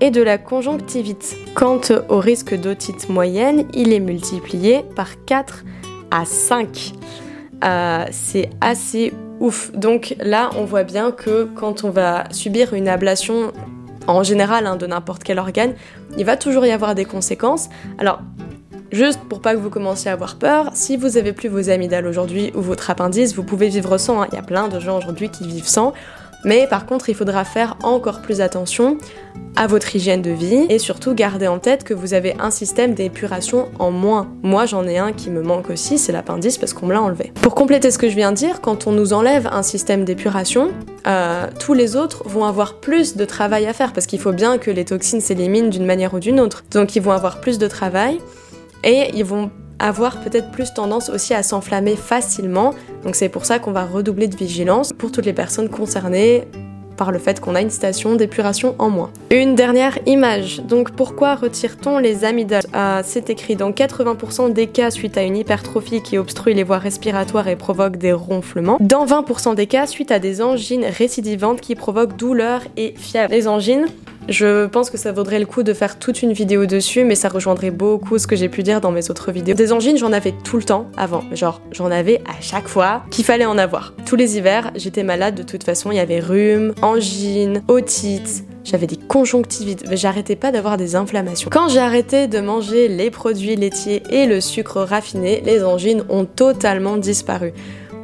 et 0.01 0.11
de 0.11 0.21
la 0.21 0.37
conjonctivite. 0.37 1.35
Quant 1.55 1.81
au 2.09 2.19
risque 2.19 2.53
d'otite 2.53 3.09
moyenne, 3.09 3.65
il 3.73 3.91
est 3.91 3.99
multiplié 3.99 4.83
par 4.95 5.25
4 5.25 5.65
à 6.11 6.23
5. 6.23 6.93
Euh, 7.63 8.05
c'est 8.11 8.51
assez 8.61 9.13
ouf. 9.39 9.71
Donc 9.71 10.15
là, 10.19 10.51
on 10.57 10.65
voit 10.65 10.83
bien 10.83 11.11
que 11.11 11.45
quand 11.55 11.83
on 11.83 11.89
va 11.89 12.25
subir 12.31 12.75
une 12.75 12.87
ablation 12.87 13.51
en 14.07 14.23
général 14.23 14.65
hein, 14.65 14.75
de 14.75 14.87
n'importe 14.87 15.23
quel 15.23 15.39
organe, 15.39 15.73
il 16.17 16.25
va 16.25 16.37
toujours 16.37 16.65
y 16.65 16.71
avoir 16.71 16.95
des 16.95 17.05
conséquences. 17.05 17.69
Alors, 17.97 18.19
juste 18.91 19.19
pour 19.29 19.41
pas 19.41 19.53
que 19.53 19.59
vous 19.59 19.69
commenciez 19.69 20.09
à 20.09 20.13
avoir 20.13 20.35
peur, 20.35 20.71
si 20.73 20.97
vous 20.97 21.17
avez 21.17 21.33
plus 21.33 21.49
vos 21.49 21.69
amygdales 21.69 22.07
aujourd'hui 22.07 22.51
ou 22.55 22.61
votre 22.61 22.89
appendice, 22.89 23.35
vous 23.35 23.43
pouvez 23.43 23.69
vivre 23.69 23.97
sans. 23.97 24.21
Hein. 24.21 24.27
Il 24.31 24.35
y 24.35 24.39
a 24.39 24.43
plein 24.43 24.67
de 24.67 24.79
gens 24.79 24.97
aujourd'hui 24.97 25.29
qui 25.29 25.47
vivent 25.47 25.67
sans. 25.67 25.93
Mais 26.43 26.67
par 26.67 26.85
contre, 26.85 27.09
il 27.09 27.15
faudra 27.15 27.43
faire 27.43 27.77
encore 27.83 28.21
plus 28.21 28.41
attention 28.41 28.97
à 29.55 29.65
votre 29.65 29.95
hygiène 29.95 30.21
de 30.21 30.29
vie 30.29 30.65
et 30.69 30.77
surtout 30.77 31.15
garder 31.15 31.47
en 31.47 31.57
tête 31.57 31.83
que 31.83 31.93
vous 31.93 32.13
avez 32.13 32.35
un 32.39 32.51
système 32.51 32.93
d'épuration 32.93 33.69
en 33.79 33.91
moins. 33.91 34.29
Moi, 34.43 34.65
j'en 34.65 34.87
ai 34.87 34.99
un 34.99 35.13
qui 35.13 35.31
me 35.31 35.41
manque 35.41 35.71
aussi, 35.71 35.97
c'est 35.97 36.11
l'appendice 36.11 36.57
parce 36.57 36.73
qu'on 36.73 36.85
me 36.85 36.93
l'a 36.93 37.01
enlevé. 37.01 37.33
Pour 37.41 37.55
compléter 37.55 37.89
ce 37.89 37.97
que 37.97 38.07
je 38.07 38.15
viens 38.15 38.31
de 38.31 38.37
dire, 38.37 38.61
quand 38.61 38.85
on 38.85 38.91
nous 38.91 39.13
enlève 39.13 39.47
un 39.51 39.63
système 39.63 40.05
d'épuration, 40.05 40.69
euh, 41.07 41.47
tous 41.59 41.73
les 41.73 41.95
autres 41.95 42.23
vont 42.27 42.45
avoir 42.45 42.75
plus 42.75 43.17
de 43.17 43.25
travail 43.25 43.65
à 43.65 43.73
faire 43.73 43.93
parce 43.93 44.05
qu'il 44.05 44.19
faut 44.19 44.31
bien 44.31 44.59
que 44.59 44.69
les 44.69 44.85
toxines 44.85 45.21
s'éliminent 45.21 45.69
d'une 45.69 45.85
manière 45.85 46.13
ou 46.13 46.19
d'une 46.19 46.39
autre. 46.39 46.63
Donc, 46.71 46.95
ils 46.95 47.01
vont 47.01 47.11
avoir 47.11 47.41
plus 47.41 47.57
de 47.57 47.67
travail 47.67 48.19
et 48.83 49.09
ils 49.15 49.25
vont 49.25 49.49
avoir 49.79 50.19
peut-être 50.21 50.51
plus 50.51 50.73
tendance 50.73 51.09
aussi 51.09 51.33
à 51.33 51.43
s'enflammer 51.43 51.95
facilement. 51.95 52.73
Donc 53.03 53.15
c'est 53.15 53.29
pour 53.29 53.45
ça 53.45 53.59
qu'on 53.59 53.71
va 53.71 53.85
redoubler 53.85 54.27
de 54.27 54.35
vigilance 54.35 54.93
pour 54.93 55.11
toutes 55.11 55.25
les 55.25 55.33
personnes 55.33 55.69
concernées 55.69 56.47
par 56.97 57.11
le 57.11 57.19
fait 57.19 57.39
qu'on 57.39 57.55
a 57.55 57.61
une 57.61 57.69
station 57.69 58.15
d'épuration 58.15 58.75
en 58.79 58.89
moins. 58.89 59.11
Une 59.31 59.55
dernière 59.55 59.99
image. 60.05 60.61
Donc 60.67 60.91
pourquoi 60.91 61.35
retire-t-on 61.35 61.99
les 61.99 62.25
amygdales? 62.25 62.63
Ah, 62.73 63.01
C'est 63.03 63.29
écrit 63.29 63.55
dans 63.55 63.71
80% 63.71 64.51
des 64.51 64.67
cas 64.67 64.89
suite 64.89 65.17
à 65.17 65.21
une 65.21 65.37
hypertrophie 65.37 66.01
qui 66.01 66.17
obstrue 66.17 66.53
les 66.53 66.63
voies 66.63 66.79
respiratoires 66.79 67.47
et 67.47 67.55
provoque 67.55 67.97
des 67.97 68.13
ronflements. 68.13 68.77
Dans 68.79 69.05
20% 69.05 69.55
des 69.55 69.67
cas 69.67 69.85
suite 69.85 70.11
à 70.11 70.19
des 70.19 70.41
angines 70.41 70.85
récidivantes 70.85 71.61
qui 71.61 71.75
provoquent 71.75 72.17
douleur 72.17 72.61
et 72.75 72.95
fièvre. 72.97 73.31
Les 73.31 73.47
angines, 73.47 73.85
je 74.29 74.65
pense 74.65 74.89
que 74.89 74.97
ça 74.97 75.11
vaudrait 75.11 75.39
le 75.39 75.45
coup 75.45 75.63
de 75.63 75.73
faire 75.73 75.99
toute 75.99 76.21
une 76.21 76.33
vidéo 76.33 76.65
dessus, 76.65 77.03
mais 77.03 77.15
ça 77.15 77.29
rejoindrait 77.29 77.71
beaucoup 77.71 78.17
ce 78.17 78.27
que 78.27 78.35
j'ai 78.35 78.49
pu 78.49 78.63
dire 78.63 78.81
dans 78.81 78.91
mes 78.91 79.09
autres 79.09 79.31
vidéos. 79.31 79.55
Des 79.55 79.71
angines, 79.71 79.97
j'en 79.97 80.11
avais 80.11 80.33
tout 80.43 80.57
le 80.57 80.63
temps 80.63 80.87
avant. 80.97 81.23
Genre, 81.31 81.61
j'en 81.71 81.91
avais 81.91 82.21
à 82.25 82.41
chaque 82.41 82.67
fois 82.67 83.03
qu'il 83.09 83.23
fallait 83.23 83.45
en 83.45 83.57
avoir. 83.57 83.93
Tous 84.05 84.15
les 84.15 84.37
hivers, 84.37 84.71
j'étais 84.75 85.03
malade 85.03 85.35
de 85.35 85.43
toute 85.43 85.63
façon. 85.63 85.91
Il 85.91 85.97
y 85.97 85.99
avait 85.99 86.19
rhume, 86.19 86.73
angine, 86.81 87.61
otite. 87.67 88.43
J'avais 88.63 88.87
des 88.87 88.97
conjonctivites, 88.97 89.85
j'arrêtais 89.93 90.35
pas 90.35 90.51
d'avoir 90.51 90.75
des 90.75 90.97
inflammations. 90.97 91.49
Quand 91.49 91.69
j'ai 91.69 91.79
arrêté 91.79 92.27
de 92.27 92.41
manger 92.41 92.89
les 92.89 93.09
produits 93.09 93.55
laitiers 93.55 94.03
et 94.09 94.25
le 94.25 94.41
sucre 94.41 94.81
raffiné, 94.81 95.41
les 95.45 95.63
angines 95.63 96.03
ont 96.09 96.25
totalement 96.25 96.97
disparu. 96.97 97.53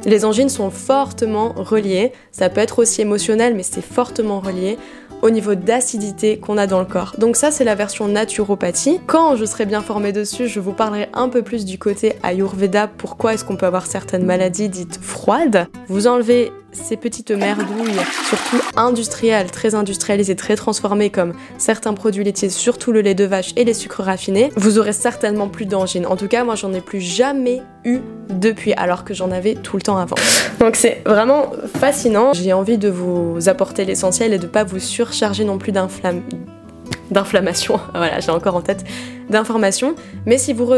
Les 0.06 0.24
angines 0.24 0.48
sont 0.50 0.70
fortement 0.70 1.54
reliées, 1.56 2.12
ça 2.30 2.50
peut 2.50 2.60
être 2.60 2.78
aussi 2.78 3.00
émotionnel 3.00 3.54
mais 3.54 3.62
c'est 3.62 3.84
fortement 3.84 4.40
relié 4.40 4.76
au 5.24 5.30
niveau 5.30 5.54
d'acidité 5.54 6.38
qu'on 6.38 6.58
a 6.58 6.66
dans 6.66 6.80
le 6.80 6.84
corps. 6.84 7.14
Donc 7.18 7.36
ça 7.36 7.50
c'est 7.50 7.64
la 7.64 7.74
version 7.74 8.06
naturopathie. 8.06 9.00
Quand 9.06 9.36
je 9.36 9.46
serai 9.46 9.64
bien 9.64 9.80
formée 9.80 10.12
dessus, 10.12 10.46
je 10.46 10.60
vous 10.60 10.72
parlerai 10.72 11.08
un 11.14 11.30
peu 11.30 11.42
plus 11.42 11.64
du 11.64 11.78
côté 11.78 12.12
Ayurveda, 12.22 12.86
pourquoi 12.86 13.32
est-ce 13.32 13.44
qu'on 13.44 13.56
peut 13.56 13.66
avoir 13.66 13.86
certaines 13.86 14.24
maladies 14.24 14.68
dites 14.68 14.98
froides? 15.00 15.66
Vous 15.88 16.06
enlevez 16.06 16.52
ces 16.74 16.96
petites 16.96 17.30
merdouilles, 17.30 18.00
surtout 18.28 18.60
industrielles, 18.76 19.50
très 19.50 19.74
industrialisées, 19.74 20.36
très 20.36 20.56
transformées 20.56 21.10
comme 21.10 21.32
certains 21.58 21.94
produits 21.94 22.24
laitiers, 22.24 22.50
surtout 22.50 22.92
le 22.92 23.00
lait 23.00 23.14
de 23.14 23.24
vache 23.24 23.52
et 23.56 23.64
les 23.64 23.74
sucres 23.74 24.02
raffinés, 24.02 24.50
vous 24.56 24.78
aurez 24.78 24.92
certainement 24.92 25.48
plus 25.48 25.66
d'angine. 25.66 26.06
En 26.06 26.16
tout 26.16 26.28
cas, 26.28 26.44
moi 26.44 26.54
j'en 26.54 26.72
ai 26.72 26.80
plus 26.80 27.00
jamais 27.00 27.62
eu 27.84 27.98
depuis, 28.28 28.72
alors 28.74 29.04
que 29.04 29.14
j'en 29.14 29.30
avais 29.30 29.54
tout 29.54 29.76
le 29.76 29.82
temps 29.82 29.98
avant. 29.98 30.16
Donc 30.60 30.76
c'est 30.76 31.02
vraiment 31.06 31.52
fascinant. 31.78 32.32
J'ai 32.32 32.52
envie 32.52 32.78
de 32.78 32.88
vous 32.88 33.48
apporter 33.48 33.84
l'essentiel 33.84 34.32
et 34.32 34.38
de 34.38 34.46
pas 34.46 34.64
vous 34.64 34.78
surcharger 34.78 35.44
non 35.44 35.58
plus 35.58 35.72
d'inflammation. 35.72 37.80
voilà, 37.94 38.20
j'ai 38.20 38.30
encore 38.30 38.56
en 38.56 38.62
tête 38.62 38.84
d'informations. 39.30 39.94
Mais 40.26 40.38
si 40.38 40.52
vous 40.52 40.72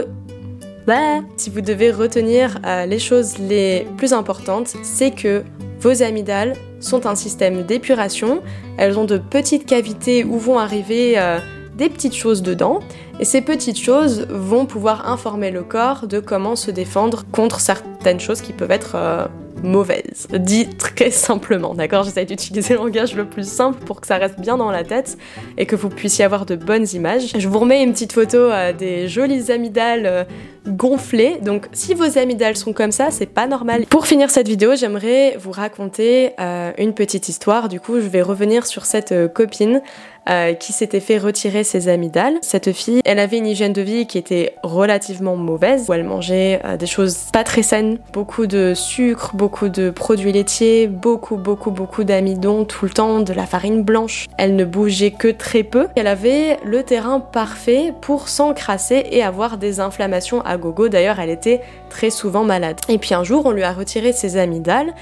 bah, 0.87 1.21
si 1.37 1.51
vous 1.51 1.63
devez 1.63 1.91
retenir 1.91 2.61
euh, 2.65 2.87
les 2.87 3.01
choses 3.01 3.39
les 3.39 3.89
plus 3.97 4.13
importantes, 4.13 4.77
c'est 4.85 5.11
que 5.11 5.43
vos 5.87 6.03
amygdales 6.03 6.55
sont 6.81 7.07
un 7.07 7.15
système 7.15 7.63
d'épuration. 7.63 8.43
Elles 8.77 8.99
ont 8.99 9.05
de 9.05 9.19
petites 9.19 9.67
cavités 9.67 10.25
où 10.25 10.37
vont 10.37 10.59
arriver 10.59 11.15
euh, 11.17 11.39
des 11.77 11.89
petites 11.89 12.17
choses 12.17 12.43
dedans 12.43 12.81
et 13.21 13.25
ces 13.25 13.41
petites 13.41 13.79
choses 13.79 14.27
vont 14.29 14.67
pouvoir 14.67 15.09
informer 15.09 15.53
le 15.53 15.63
corps 15.63 16.09
de 16.09 16.19
comment 16.19 16.57
se 16.57 16.73
défendre 16.73 17.25
contre 17.31 17.61
certaines 17.61 18.19
choses 18.19 18.41
qui 18.41 18.53
peuvent 18.53 18.73
être 18.73 18.97
euh, 18.97 19.27
mauvaises. 19.63 20.27
Dit 20.33 20.69
très 20.71 21.13
simplement, 21.13 21.73
d'accord? 21.73 22.03
J'essaie 22.03 22.25
d'utiliser 22.25 22.75
le 22.75 22.81
langage 22.81 23.15
le 23.15 23.25
plus 23.25 23.49
simple 23.49 23.79
pour 23.85 24.01
que 24.01 24.09
ça 24.09 24.17
reste 24.17 24.41
bien 24.41 24.57
dans 24.57 24.73
la 24.73 24.83
tête 24.83 25.17
et 25.57 25.67
que 25.67 25.77
vous 25.77 25.89
puissiez 25.89 26.25
avoir 26.25 26.47
de 26.47 26.57
bonnes 26.57 26.87
images. 26.95 27.33
Je 27.39 27.49
vous 27.49 27.61
remets 27.61 27.85
une 27.85 27.93
petite 27.93 28.13
photo 28.13 28.39
euh, 28.39 28.73
des 28.73 29.07
jolies 29.07 29.53
amygdales 29.53 30.27
euh, 30.67 30.71
gonflées. 30.71 31.39
Donc 31.43 31.69
si 31.73 31.95
vos 31.95 32.19
amygdales 32.19 32.57
sont 32.57 32.73
comme 32.73 32.93
ça, 32.93 33.11
c'est 33.11 33.27
pas 33.27 33.47
normal. 33.47 33.87
Pour 33.87 34.07
finir 34.07 34.31
cette 34.31 34.49
vidéo, 34.49 34.75
j'aimerais 34.77 35.37
vous 35.39 35.51
raconter 35.51 36.33
une 36.79 36.95
petite 36.95 37.29
histoire. 37.29 37.69
Du 37.69 37.81
coup, 37.81 38.01
je 38.01 38.07
vais 38.07 38.23
revenir 38.23 38.67
sur 38.67 38.85
cette 38.85 39.15
copine 39.33 39.81
euh, 40.29 40.55
qui 40.55 40.73
s'était 40.73 41.01
fait 41.01 41.19
retirer 41.19 41.63
ses 41.63 41.89
amygdales. 41.89 42.35
Cette 42.43 42.73
fille, 42.73 43.01
elle 43.05 43.19
avait 43.19 43.39
une 43.39 43.47
hygiène 43.47 43.73
de 43.73 43.83
vie 43.83 44.07
qui 44.07 44.19
était 44.19 44.57
relativement 44.63 45.37
mauvaise, 45.37 45.87
où 45.89 45.93
elle 45.93 46.05
mangeait 46.05 46.61
euh, 46.65 46.77
des 46.77 46.87
choses 46.87 47.17
pas 47.33 47.45
très 47.45 47.63
saines, 47.63 47.99
beaucoup 48.13 48.47
de 48.47 48.75
sucre, 48.75 49.37
beaucoup 49.37 49.69
de 49.69 49.91
produits 49.91 50.33
laitiers, 50.33 50.89
beaucoup, 50.89 51.37
beaucoup, 51.37 51.71
beaucoup 51.71 52.05
d'amidon 52.05 52.65
tout 52.65 52.87
le 52.87 52.91
temps, 52.91 53.21
de 53.21 53.33
la 53.33 53.47
farine 53.47 53.83
blanche. 53.83 54.27
Elle 54.37 54.57
ne 54.57 54.65
bougeait 54.65 55.13
que 55.13 55.29
très 55.29 55.63
peu. 55.63 55.87
Elle 55.95 56.09
avait 56.09 56.59
le 56.65 56.83
terrain 56.83 57.21
parfait 57.21 57.93
pour 58.01 58.29
s'encrasser 58.29 59.05
et 59.11 59.23
avoir 59.23 59.59
des 59.59 59.81
inflammations 59.81 60.41
à 60.43 60.57
gogo. 60.57 60.89
D'ailleurs, 60.89 61.21
elle 61.21 61.31
était 61.31 61.61
très 61.89 62.11
souvent 62.11 62.45
malade. 62.45 62.81
Et 62.89 62.99
puis 62.99 63.15
un 63.15 63.25
jour, 63.25 63.47
on 63.47 63.53
lui 63.53 63.63
a 63.63 63.73
retiré 63.73 64.13
ses 64.13 64.37
amygdales. 64.37 64.93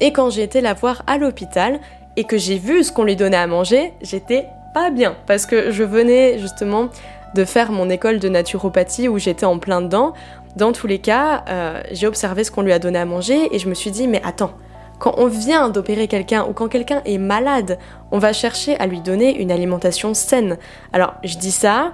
Et 0.00 0.12
quand 0.12 0.30
j'ai 0.30 0.42
été 0.42 0.60
la 0.60 0.74
voir 0.74 1.02
à 1.06 1.16
l'hôpital 1.16 1.80
et 2.16 2.24
que 2.24 2.36
j'ai 2.36 2.58
vu 2.58 2.84
ce 2.84 2.92
qu'on 2.92 3.04
lui 3.04 3.16
donnait 3.16 3.36
à 3.36 3.46
manger, 3.46 3.92
j'étais 4.02 4.46
bien 4.90 5.16
parce 5.26 5.46
que 5.46 5.70
je 5.70 5.82
venais 5.82 6.38
justement 6.38 6.88
de 7.34 7.44
faire 7.44 7.72
mon 7.72 7.90
école 7.90 8.18
de 8.18 8.28
naturopathie 8.28 9.08
où 9.08 9.18
j'étais 9.18 9.46
en 9.46 9.58
plein 9.58 9.80
dedans. 9.80 10.12
Dans 10.56 10.72
tous 10.72 10.86
les 10.86 10.98
cas, 10.98 11.44
euh, 11.48 11.82
j'ai 11.92 12.06
observé 12.06 12.44
ce 12.44 12.50
qu'on 12.50 12.62
lui 12.62 12.72
a 12.72 12.78
donné 12.78 12.98
à 12.98 13.04
manger 13.04 13.54
et 13.54 13.58
je 13.58 13.68
me 13.68 13.74
suis 13.74 13.90
dit 13.90 14.08
mais 14.08 14.22
attends, 14.24 14.52
quand 14.98 15.14
on 15.18 15.26
vient 15.26 15.68
d'opérer 15.68 16.08
quelqu'un 16.08 16.46
ou 16.48 16.52
quand 16.52 16.68
quelqu'un 16.68 17.02
est 17.04 17.18
malade, 17.18 17.78
on 18.10 18.18
va 18.18 18.32
chercher 18.32 18.76
à 18.76 18.86
lui 18.86 19.00
donner 19.00 19.38
une 19.38 19.50
alimentation 19.50 20.14
saine. 20.14 20.56
Alors 20.92 21.14
je 21.24 21.36
dis 21.36 21.50
ça, 21.50 21.92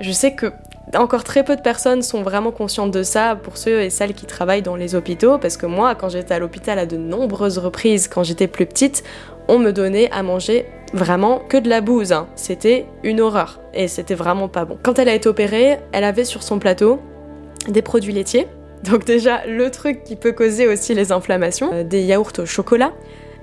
je 0.00 0.12
sais 0.12 0.34
que 0.34 0.52
encore 0.94 1.24
très 1.24 1.44
peu 1.44 1.56
de 1.56 1.60
personnes 1.60 2.02
sont 2.02 2.22
vraiment 2.22 2.52
conscientes 2.52 2.90
de 2.90 3.02
ça 3.02 3.36
pour 3.36 3.56
ceux 3.56 3.82
et 3.82 3.90
celles 3.90 4.14
qui 4.14 4.26
travaillent 4.26 4.62
dans 4.62 4.76
les 4.76 4.94
hôpitaux, 4.94 5.38
parce 5.38 5.56
que 5.56 5.66
moi, 5.66 5.94
quand 5.94 6.08
j'étais 6.08 6.34
à 6.34 6.38
l'hôpital 6.38 6.78
à 6.78 6.86
de 6.86 6.96
nombreuses 6.96 7.58
reprises, 7.58 8.06
quand 8.06 8.22
j'étais 8.22 8.46
plus 8.46 8.66
petite, 8.66 9.02
on 9.48 9.58
me 9.58 9.72
donnait 9.72 10.10
à 10.10 10.22
manger 10.22 10.66
vraiment 10.92 11.40
que 11.40 11.56
de 11.56 11.68
la 11.68 11.80
bouse. 11.80 12.12
Hein. 12.12 12.28
C'était 12.36 12.86
une 13.02 13.20
horreur 13.20 13.60
et 13.74 13.88
c'était 13.88 14.14
vraiment 14.14 14.48
pas 14.48 14.64
bon. 14.64 14.78
Quand 14.82 14.98
elle 14.98 15.08
a 15.08 15.14
été 15.14 15.28
opérée, 15.28 15.78
elle 15.92 16.04
avait 16.04 16.24
sur 16.24 16.42
son 16.42 16.58
plateau 16.58 17.00
des 17.68 17.82
produits 17.82 18.12
laitiers. 18.12 18.46
Donc 18.84 19.04
déjà 19.04 19.46
le 19.46 19.70
truc 19.70 20.04
qui 20.04 20.16
peut 20.16 20.32
causer 20.32 20.66
aussi 20.66 20.94
les 20.94 21.10
inflammations, 21.10 21.70
euh, 21.72 21.84
des 21.84 22.02
yaourts 22.02 22.32
au 22.38 22.46
chocolat. 22.46 22.92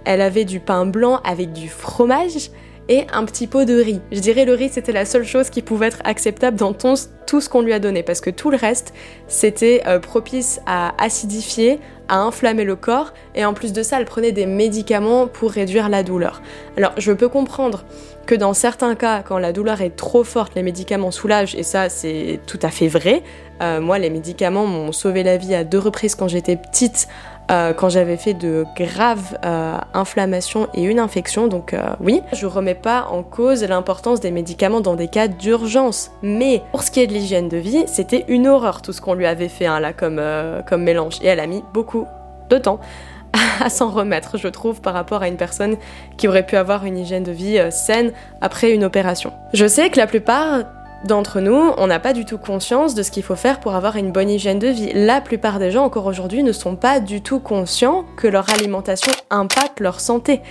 Elle 0.05 0.21
avait 0.21 0.45
du 0.45 0.59
pain 0.59 0.85
blanc 0.85 1.19
avec 1.23 1.53
du 1.53 1.69
fromage 1.69 2.49
et 2.89 3.05
un 3.13 3.25
petit 3.25 3.47
pot 3.47 3.65
de 3.65 3.81
riz. 3.81 4.01
Je 4.11 4.19
dirais 4.19 4.45
le 4.45 4.53
riz 4.53 4.69
c'était 4.69 4.91
la 4.91 5.05
seule 5.05 5.25
chose 5.25 5.49
qui 5.49 5.61
pouvait 5.61 5.87
être 5.87 6.01
acceptable 6.03 6.57
dans 6.57 6.73
tout 6.73 7.41
ce 7.41 7.49
qu'on 7.49 7.61
lui 7.61 7.73
a 7.73 7.79
donné 7.79 8.03
parce 8.03 8.21
que 8.21 8.29
tout 8.29 8.51
le 8.51 8.57
reste 8.57 8.93
c'était 9.27 9.81
euh, 9.87 9.99
propice 9.99 10.61
à 10.65 10.93
acidifier, 11.03 11.79
à 12.07 12.19
inflammer 12.19 12.63
le 12.63 12.75
corps 12.75 13.13
et 13.35 13.45
en 13.45 13.53
plus 13.53 13.73
de 13.73 13.83
ça 13.83 13.99
elle 13.99 14.05
prenait 14.05 14.31
des 14.31 14.45
médicaments 14.45 15.27
pour 15.27 15.51
réduire 15.51 15.89
la 15.89 16.03
douleur. 16.03 16.41
Alors 16.77 16.93
je 16.97 17.11
peux 17.11 17.29
comprendre 17.29 17.83
que 18.25 18.35
dans 18.35 18.53
certains 18.53 18.95
cas 18.95 19.23
quand 19.23 19.37
la 19.37 19.53
douleur 19.53 19.81
est 19.81 19.95
trop 19.95 20.23
forte 20.23 20.55
les 20.55 20.63
médicaments 20.63 21.11
soulagent 21.11 21.55
et 21.55 21.63
ça 21.63 21.89
c'est 21.89 22.39
tout 22.47 22.59
à 22.61 22.69
fait 22.69 22.87
vrai. 22.87 23.23
Euh, 23.61 23.79
moi 23.79 23.99
les 23.99 24.09
médicaments 24.09 24.65
m'ont 24.65 24.91
sauvé 24.91 25.23
la 25.23 25.37
vie 25.37 25.55
à 25.55 25.63
deux 25.63 25.79
reprises 25.79 26.15
quand 26.15 26.27
j'étais 26.27 26.55
petite 26.55 27.07
euh, 27.49 27.73
quand 27.73 27.89
j'avais 27.89 28.17
fait 28.17 28.33
de 28.33 28.65
graves 28.77 29.37
euh, 29.43 29.77
inflammations 29.93 30.67
et 30.73 30.83
une 30.83 30.99
infection. 30.99 31.47
Donc 31.47 31.73
euh, 31.73 31.81
oui, 31.99 32.21
je 32.33 32.45
remets 32.45 32.75
pas 32.75 33.07
en 33.11 33.23
cause 33.23 33.63
l'importance 33.63 34.19
des 34.19 34.31
médicaments 34.31 34.79
dans 34.79 34.95
des 34.95 35.07
cas 35.07 35.27
d'urgence. 35.27 36.11
Mais 36.21 36.61
pour 36.71 36.83
ce 36.83 36.91
qui 36.91 37.01
est 37.01 37.07
de 37.07 37.13
l'hygiène 37.13 37.49
de 37.49 37.57
vie, 37.57 37.83
c'était 37.87 38.25
une 38.27 38.47
horreur 38.47 38.81
tout 38.81 38.93
ce 38.93 39.01
qu'on 39.01 39.15
lui 39.15 39.25
avait 39.25 39.49
fait 39.49 39.65
hein, 39.65 39.79
là 39.79 39.91
comme, 39.91 40.21
comme 40.67 40.83
mélange. 40.83 41.17
Et 41.21 41.27
elle 41.27 41.39
a 41.39 41.47
mis 41.47 41.63
beaucoup 41.73 42.05
de 42.49 42.57
temps 42.57 42.79
à 43.59 43.69
s'en 43.69 43.89
remettre, 43.89 44.37
je 44.37 44.47
trouve, 44.47 44.79
par 44.79 44.93
rapport 44.93 45.21
à 45.21 45.27
une 45.27 45.37
personne 45.37 45.75
qui 46.17 46.27
aurait 46.27 46.45
pu 46.45 46.55
avoir 46.55 46.85
une 46.85 46.97
hygiène 46.97 47.23
de 47.23 47.31
vie 47.31 47.59
saine 47.69 48.13
après 48.39 48.71
une 48.71 48.85
opération. 48.85 49.33
Je 49.53 49.67
sais 49.67 49.89
que 49.89 49.97
la 49.97 50.07
plupart 50.07 50.63
d'entre 51.05 51.39
nous, 51.39 51.71
on 51.77 51.87
n'a 51.87 51.99
pas 51.99 52.13
du 52.13 52.25
tout 52.25 52.37
conscience 52.37 52.95
de 52.95 53.03
ce 53.03 53.11
qu'il 53.11 53.23
faut 53.23 53.35
faire 53.35 53.59
pour 53.59 53.75
avoir 53.75 53.95
une 53.95 54.11
bonne 54.11 54.29
hygiène 54.29 54.59
de 54.59 54.67
vie. 54.67 54.91
La 54.93 55.21
plupart 55.21 55.59
des 55.59 55.71
gens 55.71 55.83
encore 55.83 56.05
aujourd'hui 56.05 56.43
ne 56.43 56.51
sont 56.51 56.75
pas 56.75 56.99
du 56.99 57.21
tout 57.21 57.39
conscients 57.39 58.05
que 58.17 58.27
leur 58.27 58.49
alimentation 58.51 59.11
impacte 59.29 59.79
leur 59.79 59.99
santé. 59.99 60.41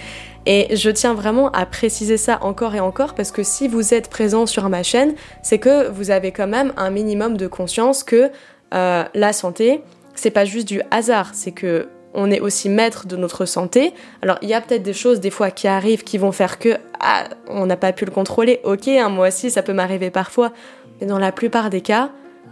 Et 0.47 0.75
je 0.75 0.91
tiens 0.91 1.15
vraiment 1.15 1.51
à 1.53 1.67
préciser 1.67 2.17
ça 2.17 2.39
encore 2.43 2.75
et 2.75 2.81
encore 2.81 3.15
parce 3.15 3.31
que 3.31 3.43
si 3.43 3.69
vous 3.69 3.95
êtes 3.95 4.09
présent 4.09 4.47
sur 4.47 4.69
ma 4.69 4.83
chaîne, 4.83 5.15
c'est 5.43 5.59
que 5.59 5.89
vous 5.89 6.11
avez 6.11 6.33
quand 6.33 6.47
même 6.47 6.73
un 6.77 6.91
minimum 6.91 7.37
de 7.37 7.47
conscience 7.47 8.03
que 8.03 8.31
euh, 8.73 9.05
la 9.15 9.33
santé, 9.33 9.83
c'est 10.15 10.31
pas 10.31 10.45
juste 10.45 10.67
du 10.67 10.81
hasard, 10.91 11.31
c'est 11.35 11.53
que 11.53 11.89
on 12.15 12.31
est 12.31 12.41
aussi 12.41 12.69
maître 12.69 13.07
de 13.07 13.17
notre 13.17 13.45
santé. 13.45 13.93
Alors 14.23 14.39
il 14.43 14.49
y 14.49 14.55
a 14.55 14.61
peut-être 14.61 14.83
des 14.83 14.93
choses 14.93 15.21
des 15.21 15.31
fois 15.31 15.51
qui 15.51 15.69
arrivent 15.69 16.05
qui 16.05 16.19
vont 16.19 16.33
faire 16.33 16.59
que 16.59 16.77
ah, 17.01 17.25
on 17.49 17.67
n'a 17.67 17.77
pas 17.77 17.93
pu 17.93 18.05
le 18.05 18.11
contrôler. 18.11 18.61
Ok, 18.65 18.89
hein, 18.89 19.09
moi 19.09 19.29
aussi 19.29 19.51
ça 19.51 19.63
peut 19.63 19.73
m'arriver 19.73 20.11
parfois, 20.11 20.53
mais 21.01 21.07
dans 21.07 21.19
la 21.19 21.33
plupart 21.33 21.71
des 21.71 21.81
cas, 21.81 22.11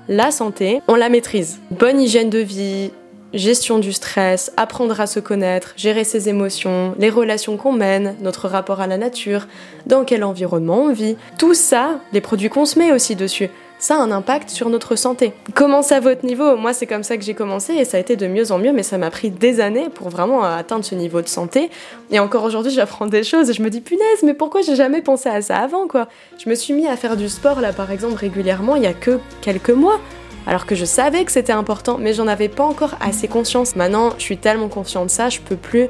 la 0.08 0.30
santé, 0.30 0.80
on 0.88 0.94
la 0.94 1.08
maîtrise. 1.08 1.60
Bonne 1.70 2.00
hygiène 2.00 2.30
de 2.30 2.38
vie, 2.38 2.92
gestion 3.34 3.78
du 3.78 3.92
stress, 3.92 4.52
apprendre 4.56 4.98
à 5.00 5.06
se 5.06 5.20
connaître, 5.20 5.74
gérer 5.76 6.04
ses 6.04 6.28
émotions, 6.28 6.94
les 6.98 7.10
relations 7.10 7.56
qu'on 7.56 7.72
mène, 7.72 8.16
notre 8.20 8.48
rapport 8.48 8.80
à 8.80 8.86
la 8.86 8.96
nature, 8.96 9.46
dans 9.86 10.04
quel 10.04 10.24
environnement 10.24 10.84
on 10.84 10.92
vit. 10.92 11.16
Tout 11.38 11.54
ça, 11.54 12.00
les 12.12 12.20
produits 12.20 12.48
qu'on 12.48 12.64
se 12.64 12.78
met 12.78 12.92
aussi 12.92 13.16
dessus 13.16 13.50
ça 13.78 13.96
a 13.96 13.98
un 13.98 14.10
impact 14.10 14.50
sur 14.50 14.68
notre 14.68 14.96
santé. 14.96 15.32
Commencez 15.54 15.94
à 15.94 16.00
votre 16.00 16.26
niveau. 16.26 16.56
Moi, 16.56 16.72
c'est 16.72 16.86
comme 16.86 17.02
ça 17.02 17.16
que 17.16 17.22
j'ai 17.22 17.34
commencé 17.34 17.74
et 17.74 17.84
ça 17.84 17.96
a 17.96 18.00
été 18.00 18.16
de 18.16 18.26
mieux 18.26 18.50
en 18.50 18.58
mieux, 18.58 18.72
mais 18.72 18.82
ça 18.82 18.98
m'a 18.98 19.10
pris 19.10 19.30
des 19.30 19.60
années 19.60 19.88
pour 19.88 20.08
vraiment 20.08 20.42
atteindre 20.42 20.84
ce 20.84 20.94
niveau 20.94 21.22
de 21.22 21.28
santé. 21.28 21.70
Et 22.10 22.18
encore 22.18 22.44
aujourd'hui, 22.44 22.72
j'apprends 22.72 23.06
des 23.06 23.22
choses 23.22 23.50
et 23.50 23.52
je 23.52 23.62
me 23.62 23.70
dis 23.70 23.80
punaise, 23.80 24.22
mais 24.24 24.34
pourquoi 24.34 24.62
j'ai 24.62 24.74
jamais 24.74 25.00
pensé 25.00 25.28
à 25.28 25.40
ça 25.42 25.58
avant, 25.58 25.86
quoi? 25.86 26.08
Je 26.42 26.50
me 26.50 26.54
suis 26.54 26.74
mis 26.74 26.88
à 26.88 26.96
faire 26.96 27.16
du 27.16 27.28
sport, 27.28 27.60
là, 27.60 27.72
par 27.72 27.90
exemple, 27.92 28.16
régulièrement, 28.16 28.74
il 28.76 28.82
y 28.82 28.86
a 28.86 28.94
que 28.94 29.20
quelques 29.40 29.70
mois. 29.70 30.00
Alors 30.46 30.64
que 30.64 30.74
je 30.74 30.86
savais 30.86 31.24
que 31.24 31.32
c'était 31.32 31.52
important, 31.52 31.98
mais 31.98 32.14
j'en 32.14 32.26
avais 32.26 32.48
pas 32.48 32.64
encore 32.64 32.96
assez 33.00 33.28
conscience. 33.28 33.76
Maintenant, 33.76 34.14
je 34.16 34.22
suis 34.22 34.38
tellement 34.38 34.68
consciente 34.68 35.06
de 35.06 35.10
ça, 35.10 35.28
je 35.28 35.40
peux 35.40 35.56
plus 35.56 35.88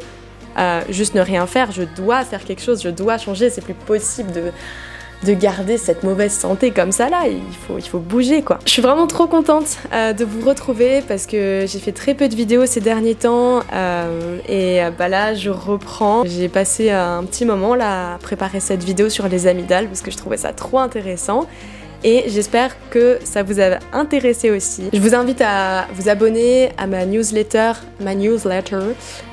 euh, 0.59 0.81
juste 0.89 1.15
ne 1.15 1.21
rien 1.21 1.47
faire. 1.47 1.71
Je 1.71 1.85
dois 1.85 2.25
faire 2.25 2.45
quelque 2.45 2.63
chose, 2.63 2.83
je 2.83 2.89
dois 2.89 3.19
changer. 3.19 3.51
C'est 3.51 3.63
plus 3.63 3.75
possible 3.75 4.33
de 4.33 4.51
de 5.25 5.35
garder 5.35 5.79
cette 5.79 6.05
mauvaise 6.05 6.33
santé 6.33 6.71
comme 6.71 6.93
ça 6.93 7.09
là, 7.09 7.25
il 7.27 7.83
faut, 7.83 7.99
bouger 7.99 8.43
quoi. 8.43 8.59
Je 8.65 8.71
suis 8.71 8.83
vraiment 8.83 9.07
trop 9.07 9.27
contente 9.27 9.79
euh, 9.93 10.13
de 10.13 10.25
vous 10.25 10.47
retrouver 10.47 11.03
parce 11.07 11.27
que 11.27 11.65
j'ai 11.67 11.79
fait 11.79 11.93
très 11.93 12.15
peu 12.15 12.29
de 12.29 12.37
vidéos 12.37 12.67
ces 12.67 12.81
derniers 12.81 13.15
temps 13.15 13.61
euh, 13.73 14.39
et 14.49 14.83
euh, 14.83 14.91
bah 14.91 15.09
là 15.09 15.35
je 15.35 15.51
reprends. 15.51 16.25
J'ai 16.25 16.49
passé 16.49 16.91
un 16.91 17.25
petit 17.25 17.45
moment 17.45 17.75
là 17.75 18.15
à 18.15 18.19
préparer 18.19 18.61
cette 18.61 18.85
vidéo 18.85 19.09
sur 19.09 19.29
les 19.29 19.47
amygdales 19.47 19.87
parce 19.87 20.03
que 20.03 20.11
je 20.11 20.17
trouvais 20.17 20.37
ça 20.37 20.53
trop 20.53 20.79
intéressant 20.79 21.47
et 22.05 22.25
j'espère 22.29 22.77
que 22.91 23.19
ça 23.25 23.43
vous 23.43 23.61
a 23.61 23.79
intéressé 23.93 24.51
aussi. 24.51 24.85
Je 24.93 25.01
vous 25.01 25.15
invite 25.15 25.41
à 25.41 25.87
vous 25.95 26.09
abonner 26.09 26.71
à 26.79 26.87
ma 26.87 27.05
newsletter, 27.05 27.73
ma 28.01 28.15
newsletter 28.15 28.81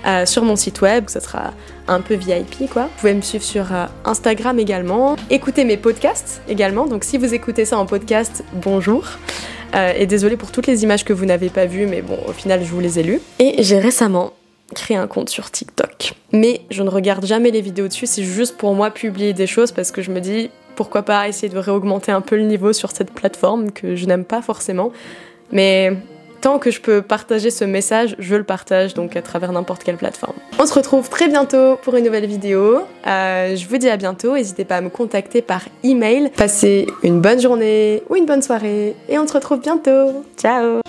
euh, 0.05 0.25
sur 0.25 0.43
mon 0.43 0.55
site 0.55 0.81
web, 0.81 1.05
ça 1.07 1.19
sera 1.19 1.53
un 1.87 2.01
peu 2.01 2.15
VIP 2.15 2.69
quoi. 2.71 2.83
Vous 2.83 2.99
pouvez 2.99 3.13
me 3.13 3.21
suivre 3.21 3.43
sur 3.43 3.73
euh, 3.73 3.85
Instagram 4.03 4.59
également, 4.59 5.15
écouter 5.29 5.63
mes 5.63 5.77
podcasts 5.77 6.41
également. 6.47 6.85
Donc 6.87 7.03
si 7.03 7.17
vous 7.17 7.33
écoutez 7.33 7.65
ça 7.65 7.77
en 7.77 7.85
podcast, 7.85 8.43
bonjour. 8.53 9.05
Euh, 9.75 9.93
et 9.95 10.05
désolé 10.05 10.37
pour 10.37 10.51
toutes 10.51 10.67
les 10.67 10.83
images 10.83 11.03
que 11.03 11.13
vous 11.13 11.25
n'avez 11.25 11.49
pas 11.49 11.65
vues, 11.65 11.85
mais 11.85 12.01
bon, 12.01 12.17
au 12.27 12.31
final, 12.31 12.63
je 12.63 12.69
vous 12.69 12.79
les 12.79 12.99
ai 12.99 13.03
lues. 13.03 13.19
Et 13.39 13.61
j'ai 13.63 13.79
récemment 13.79 14.31
créé 14.73 14.97
un 14.97 15.07
compte 15.07 15.29
sur 15.29 15.51
TikTok. 15.51 16.13
Mais 16.31 16.61
je 16.71 16.81
ne 16.81 16.89
regarde 16.89 17.25
jamais 17.25 17.51
les 17.51 17.61
vidéos 17.61 17.87
dessus, 17.87 18.07
c'est 18.07 18.23
juste 18.23 18.57
pour 18.57 18.73
moi 18.73 18.89
publier 18.89 19.33
des 19.33 19.47
choses 19.47 19.71
parce 19.71 19.91
que 19.91 20.01
je 20.01 20.11
me 20.11 20.19
dis, 20.19 20.49
pourquoi 20.75 21.03
pas 21.03 21.27
essayer 21.27 21.49
de 21.49 21.57
réaugmenter 21.57 22.11
un 22.11 22.21
peu 22.21 22.35
le 22.35 22.43
niveau 22.43 22.73
sur 22.73 22.91
cette 22.91 23.11
plateforme 23.11 23.71
que 23.71 23.95
je 23.95 24.05
n'aime 24.05 24.25
pas 24.25 24.41
forcément. 24.41 24.91
Mais 25.51 25.93
tant 26.41 26.59
que 26.59 26.69
je 26.69 26.79
peux 26.79 27.01
partager 27.01 27.49
ce 27.49 27.65
message, 27.65 28.15
je 28.19 28.35
le 28.35 28.43
partage 28.43 28.93
donc 28.93 29.15
à 29.15 29.21
travers 29.21 29.51
n'importe 29.51 29.83
quelle 29.83 29.97
plateforme. 29.97 30.35
On 30.59 30.65
se 30.67 30.73
retrouve 30.73 31.09
très 31.09 31.27
bientôt 31.27 31.77
pour 31.81 31.95
une 31.95 32.05
nouvelle 32.05 32.27
vidéo. 32.27 32.81
Euh, 33.07 33.55
je 33.55 33.67
vous 33.67 33.77
dis 33.77 33.89
à 33.89 33.97
bientôt. 33.97 34.35
N'hésitez 34.35 34.63
pas 34.63 34.77
à 34.77 34.81
me 34.81 34.89
contacter 34.89 35.41
par 35.41 35.61
email. 35.83 36.31
Passez 36.37 36.85
une 37.01 37.19
bonne 37.19 37.41
journée 37.41 38.03
ou 38.09 38.15
une 38.15 38.25
bonne 38.25 38.43
soirée 38.43 38.95
et 39.09 39.17
on 39.17 39.27
se 39.27 39.33
retrouve 39.33 39.59
bientôt. 39.59 40.23
Ciao 40.37 40.84